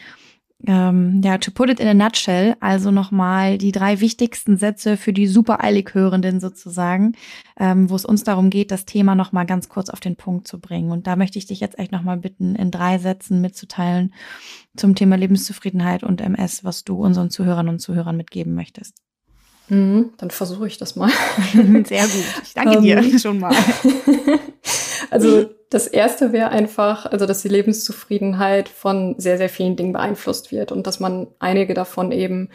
ähm, 0.67 1.22
ja, 1.24 1.38
to 1.38 1.52
put 1.52 1.69
it 1.69 1.80
in 1.80 1.88
a 1.88 1.93
nutshell, 1.93 2.56
also 2.60 2.91
nochmal 2.91 3.58
die 3.58 3.72
drei 3.72 4.02
wichtigsten 4.02 4.58
Sätze 4.58 4.98
für 4.98 5.13
die 5.13 5.28
super 5.28 5.63
eilig 5.63 5.93
Hörenden 5.93 6.41
sozusagen, 6.41 7.13
ähm, 7.58 7.89
wo 7.89 7.95
es 7.95 8.04
uns 8.04 8.26
darum 8.26 8.50
geht, 8.50 8.72
das 8.72 8.86
Thema 8.86 9.15
nochmal 9.15 9.45
ganz 9.45 9.69
kurz 9.69 9.89
auf 9.89 10.02
den 10.02 10.17
Punkt 10.17 10.48
zu 10.48 10.60
bringen. 10.60 10.91
Und 10.91 11.08
da 11.08 11.15
möchte 11.15 11.39
ich 11.39 11.45
dich 11.45 11.62
jetzt 11.62 11.80
echt 11.80 11.93
nochmal 11.93 12.17
bitten, 12.17 12.56
in 12.56 12.72
drei 12.72 12.98
Sätzen 12.98 13.39
mitzuteilen 13.39 14.13
zum 14.76 14.95
Thema 14.95 15.15
Lebenszufriedenheit 15.15 16.04
und 16.04 16.19
MS, 16.19 16.65
was 16.65 16.84
du 16.84 16.95
unseren 16.95 17.30
Zuhörern 17.30 17.69
und 17.69 17.80
Zuhörern 17.80 18.17
mitgeben 18.17 18.54
möchtest. 18.54 18.95
Mhm, 19.69 20.10
dann 20.17 20.32
versuche 20.32 20.67
ich 20.67 20.78
das 20.78 20.95
mal. 20.95 21.10
Sehr 21.54 22.04
gut. 22.04 22.26
Ich 22.43 22.54
danke 22.54 22.80
um, 22.80 22.84
dir 22.84 22.98
ähm. 22.98 23.17
schon 23.17 23.39
mal. 23.39 23.56
Also 25.09 25.49
das 25.69 25.88
erste 25.88 26.31
wäre 26.31 26.49
einfach, 26.49 27.05
also 27.05 27.25
dass 27.25 27.41
die 27.41 27.49
Lebenszufriedenheit 27.49 28.69
von 28.69 29.15
sehr, 29.17 29.38
sehr 29.38 29.49
vielen 29.49 29.75
Dingen 29.75 29.93
beeinflusst 29.93 30.51
wird 30.51 30.71
und 30.71 30.88
dass 30.88 30.99
man 30.99 31.27
einige 31.39 31.73
davon 31.73 32.12
eben 32.12 32.49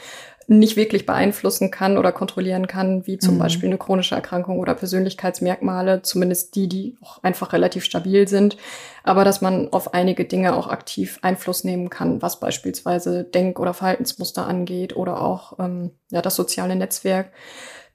nicht 0.47 0.77
wirklich 0.77 1.07
beeinflussen 1.07 1.71
kann 1.71 1.97
oder 1.97 2.13
kontrollieren 2.13 2.67
kann, 2.67 3.07
wie 3.07 3.19
zum 3.19 3.35
mhm. 3.35 3.39
Beispiel 3.39 3.69
eine 3.69 3.79
chronische 3.79 4.15
Erkrankung 4.15 4.59
oder 4.59 4.75
Persönlichkeitsmerkmale, 4.75 6.03
zumindest 6.03 6.55
die, 6.55 6.69
die 6.69 6.99
auch 7.01 7.23
einfach 7.23 7.53
relativ 7.53 7.85
stabil 7.85 8.29
sind, 8.29 8.57
aber 9.05 9.25
dass 9.25 9.41
man 9.41 9.73
auf 9.73 9.95
einige 9.95 10.25
Dinge 10.25 10.55
auch 10.55 10.69
aktiv 10.69 11.19
Einfluss 11.23 11.65
nehmen 11.65 11.89
kann, 11.89 12.21
was 12.21 12.41
beispielsweise 12.41 13.25
Denk- 13.25 13.59
oder 13.59 13.75
Verhaltensmuster 13.75 14.47
angeht 14.47 14.97
oder 14.97 15.23
auch 15.23 15.59
ähm, 15.59 15.93
ja, 16.11 16.21
das 16.21 16.37
soziale 16.37 16.77
Netzwerk. 16.77 17.33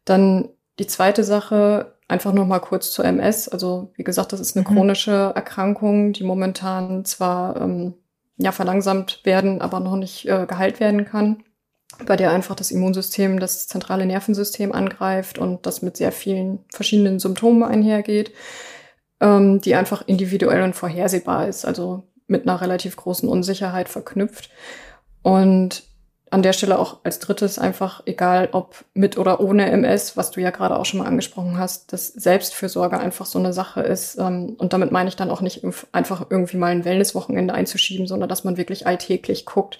Dann 0.05 0.49
die 0.79 0.88
zweite 0.88 1.23
Sache 1.23 1.98
Einfach 2.10 2.34
noch 2.34 2.48
mal 2.48 2.60
kurz 2.60 2.89
zur 2.91 3.06
MS. 3.06 3.50
Also 3.50 3.93
wie 3.95 4.04
gesagt, 4.04 4.34
das 4.34 4.39
ist 4.39 4.58
eine 4.58 4.67
mhm. 4.67 4.74
chronische 4.74 5.32
Erkrankung, 5.36 6.12
die 6.12 6.24
momentan 6.24 7.06
zwar 7.06 7.62
ähm, 7.62 7.93
ja 8.38 8.52
verlangsamt 8.52 9.22
werden, 9.26 9.62
aber 9.62 9.80
noch 9.80 9.95
nicht 9.95 10.28
äh, 10.28 10.48
geheilt 10.48 10.80
werden 10.80 11.06
kann, 11.06 11.43
bei 12.08 12.15
der 12.15 12.32
einfach 12.32 12.56
das 12.56 12.72
Immunsystem 12.72 13.39
das 13.39 13.67
zentrale 13.67 14.08
Nervensystem 14.08 14.72
angreift 14.72 15.38
und 15.38 15.67
das 15.67 15.84
mit 15.84 15.98
sehr 15.98 16.12
vielen 16.12 16.65
verschiedenen 16.74 17.19
Symptomen 17.19 17.62
einhergeht, 17.62 18.34
ähm, 19.22 19.62
die 19.62 19.76
einfach 19.76 20.02
individuell 20.08 20.63
und 20.63 20.76
vorhersehbar 20.76 21.48
ist, 21.48 21.63
also 21.63 22.08
mit 22.26 22.48
einer 22.48 22.60
relativ 22.60 22.95
großen 22.95 23.30
Unsicherheit 23.30 23.88
verknüpft. 23.88 24.50
Und 25.22 25.84
an 26.31 26.43
der 26.43 26.53
Stelle 26.53 26.77
auch 26.77 26.97
als 27.03 27.19
drittes 27.19 27.57
einfach, 27.57 28.03
egal 28.05 28.49
ob 28.51 28.85
mit 28.93 29.17
oder 29.17 29.39
ohne 29.39 29.69
MS, 29.69 30.15
was 30.17 30.31
du 30.31 30.41
ja 30.41 30.51
gerade 30.51 30.77
auch 30.77 30.85
schon 30.85 30.99
mal 30.99 31.07
angesprochen 31.07 31.57
hast, 31.57 31.91
dass 31.91 32.07
Selbstfürsorge 32.07 32.99
einfach 32.99 33.25
so 33.25 33.39
eine 33.39 33.53
Sache 33.53 33.81
ist. 33.81 34.17
Ähm, 34.17 34.55
und 34.57 34.73
damit 34.73 34.91
meine 34.91 35.09
ich 35.09 35.15
dann 35.15 35.31
auch 35.31 35.41
nicht 35.41 35.65
einfach 35.91 36.27
irgendwie 36.29 36.57
mal 36.57 36.71
ein 36.71 36.85
Wellnesswochenende 36.85 37.53
einzuschieben, 37.53 38.07
sondern 38.07 38.29
dass 38.29 38.43
man 38.43 38.57
wirklich 38.57 38.85
alltäglich 38.85 39.45
guckt, 39.45 39.79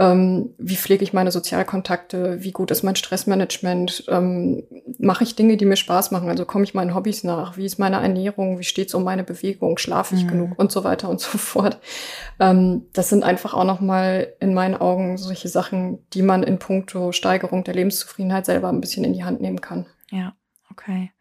ähm, 0.00 0.54
wie 0.56 0.76
pflege 0.76 1.04
ich 1.04 1.12
meine 1.12 1.30
Sozialkontakte, 1.30 2.42
wie 2.42 2.52
gut 2.52 2.70
ist 2.70 2.82
mein 2.82 2.96
Stressmanagement, 2.96 4.04
ähm, 4.08 4.62
mache 4.98 5.24
ich 5.24 5.36
Dinge, 5.36 5.58
die 5.58 5.66
mir 5.66 5.76
Spaß 5.76 6.10
machen, 6.10 6.30
also 6.30 6.46
komme 6.46 6.64
ich 6.64 6.72
meinen 6.72 6.94
Hobbys 6.94 7.22
nach, 7.22 7.58
wie 7.58 7.66
ist 7.66 7.78
meine 7.78 7.96
Ernährung, 7.96 8.58
wie 8.58 8.64
steht 8.64 8.88
es 8.88 8.94
um 8.94 9.04
meine 9.04 9.24
Bewegung, 9.24 9.76
schlafe 9.76 10.14
ich 10.14 10.24
mhm. 10.24 10.28
genug 10.28 10.58
und 10.58 10.72
so 10.72 10.84
weiter 10.84 11.10
und 11.10 11.20
so 11.20 11.36
fort. 11.36 11.80
Ähm, 12.40 12.86
das 12.94 13.10
sind 13.10 13.22
einfach 13.24 13.52
auch 13.52 13.64
nochmal 13.64 14.32
in 14.40 14.54
meinen 14.54 14.74
Augen 14.74 15.18
solche 15.18 15.48
Sachen, 15.48 15.98
die 16.14 16.22
man 16.22 16.44
in 16.44 16.58
puncto 16.58 17.12
Steigerung 17.12 17.62
der 17.62 17.74
Lebenszufriedenheit 17.74 18.46
selber 18.46 18.70
ein 18.70 18.80
bisschen 18.80 19.04
in 19.04 19.12
die 19.12 19.24
Hand 19.24 19.42
nehmen 19.42 19.60
kann. 19.60 19.84
Ja, 20.10 20.32
okay. 20.70 21.12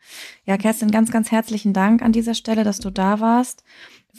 Ja, 0.46 0.56
Kerstin, 0.56 0.90
ganz, 0.90 1.12
ganz 1.12 1.32
herzlichen 1.32 1.74
Dank 1.74 2.02
an 2.02 2.14
dieser 2.14 2.34
Stelle, 2.34 2.64
dass 2.64 2.80
du 2.80 2.92
da 2.92 3.20
warst 3.20 3.66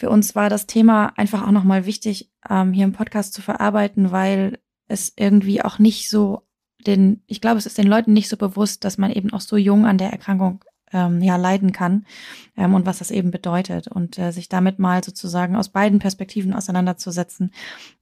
für 0.00 0.08
uns 0.08 0.34
war 0.34 0.48
das 0.48 0.66
Thema 0.66 1.12
einfach 1.18 1.46
auch 1.46 1.50
nochmal 1.50 1.84
wichtig, 1.84 2.30
ähm, 2.48 2.72
hier 2.72 2.84
im 2.84 2.94
Podcast 2.94 3.34
zu 3.34 3.42
verarbeiten, 3.42 4.10
weil 4.10 4.58
es 4.88 5.12
irgendwie 5.14 5.62
auch 5.62 5.78
nicht 5.78 6.08
so 6.08 6.48
den, 6.86 7.22
ich 7.26 7.42
glaube, 7.42 7.58
es 7.58 7.66
ist 7.66 7.76
den 7.76 7.86
Leuten 7.86 8.14
nicht 8.14 8.30
so 8.30 8.38
bewusst, 8.38 8.84
dass 8.84 8.96
man 8.96 9.12
eben 9.12 9.30
auch 9.34 9.42
so 9.42 9.58
jung 9.58 9.84
an 9.84 9.98
der 9.98 10.08
Erkrankung 10.10 10.64
ähm, 10.90 11.20
ja 11.20 11.36
leiden 11.36 11.72
kann 11.72 12.06
ähm, 12.56 12.72
und 12.72 12.86
was 12.86 13.00
das 13.00 13.10
eben 13.10 13.30
bedeutet 13.30 13.88
und 13.88 14.18
äh, 14.18 14.30
sich 14.32 14.48
damit 14.48 14.78
mal 14.78 15.04
sozusagen 15.04 15.54
aus 15.54 15.68
beiden 15.68 15.98
Perspektiven 15.98 16.54
auseinanderzusetzen. 16.54 17.52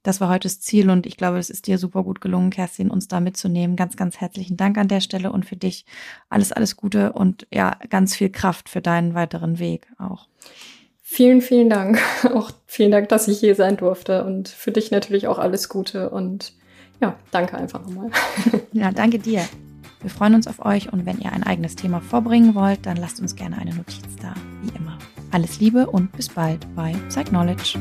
Das 0.01 0.21
war 0.21 0.29
heute 0.29 0.47
das 0.47 0.61
Ziel 0.61 0.89
und 0.89 1.05
ich 1.05 1.17
glaube, 1.17 1.37
es 1.37 1.49
ist 1.49 1.67
dir 1.67 1.77
super 1.77 2.03
gut 2.03 2.21
gelungen, 2.21 2.49
Kerstin, 2.49 2.89
uns 2.89 3.09
da 3.09 3.19
mitzunehmen. 3.19 3.75
Ganz, 3.75 3.97
ganz 3.97 4.21
herzlichen 4.21 4.55
Dank 4.55 4.77
an 4.77 4.87
der 4.87 5.01
Stelle 5.01 5.33
und 5.33 5.45
für 5.45 5.57
dich 5.57 5.85
alles, 6.29 6.53
alles 6.53 6.77
Gute 6.77 7.11
und 7.11 7.45
ja, 7.51 7.77
ganz 7.89 8.15
viel 8.15 8.29
Kraft 8.29 8.69
für 8.69 8.81
deinen 8.81 9.15
weiteren 9.15 9.59
Weg 9.59 9.91
auch. 9.97 10.29
Vielen, 11.11 11.41
vielen 11.41 11.71
Dank. 11.71 11.99
Auch 12.35 12.51
vielen 12.67 12.91
Dank, 12.91 13.09
dass 13.09 13.27
ich 13.27 13.39
hier 13.39 13.55
sein 13.55 13.77
durfte 13.77 14.23
und 14.25 14.47
für 14.47 14.71
dich 14.71 14.91
natürlich 14.91 15.27
auch 15.27 15.39
alles 15.39 15.67
Gute 15.67 16.11
und 16.11 16.53
ja, 17.01 17.15
danke 17.31 17.57
einfach 17.57 17.81
nochmal. 17.81 18.11
Ja, 18.71 18.91
danke 18.91 19.17
dir. 19.17 19.43
Wir 20.01 20.11
freuen 20.11 20.35
uns 20.35 20.45
auf 20.45 20.63
euch 20.63 20.93
und 20.93 21.07
wenn 21.07 21.19
ihr 21.19 21.33
ein 21.33 21.41
eigenes 21.41 21.75
Thema 21.75 21.99
vorbringen 21.99 22.53
wollt, 22.53 22.85
dann 22.85 22.95
lasst 22.95 23.19
uns 23.19 23.35
gerne 23.35 23.57
eine 23.57 23.73
Notiz 23.73 24.05
da, 24.21 24.35
wie 24.61 24.77
immer. 24.77 24.99
Alles 25.31 25.59
Liebe 25.59 25.87
und 25.87 26.11
bis 26.11 26.29
bald 26.29 26.63
bei 26.75 26.93
Psych 27.09 27.29
Knowledge. 27.29 27.79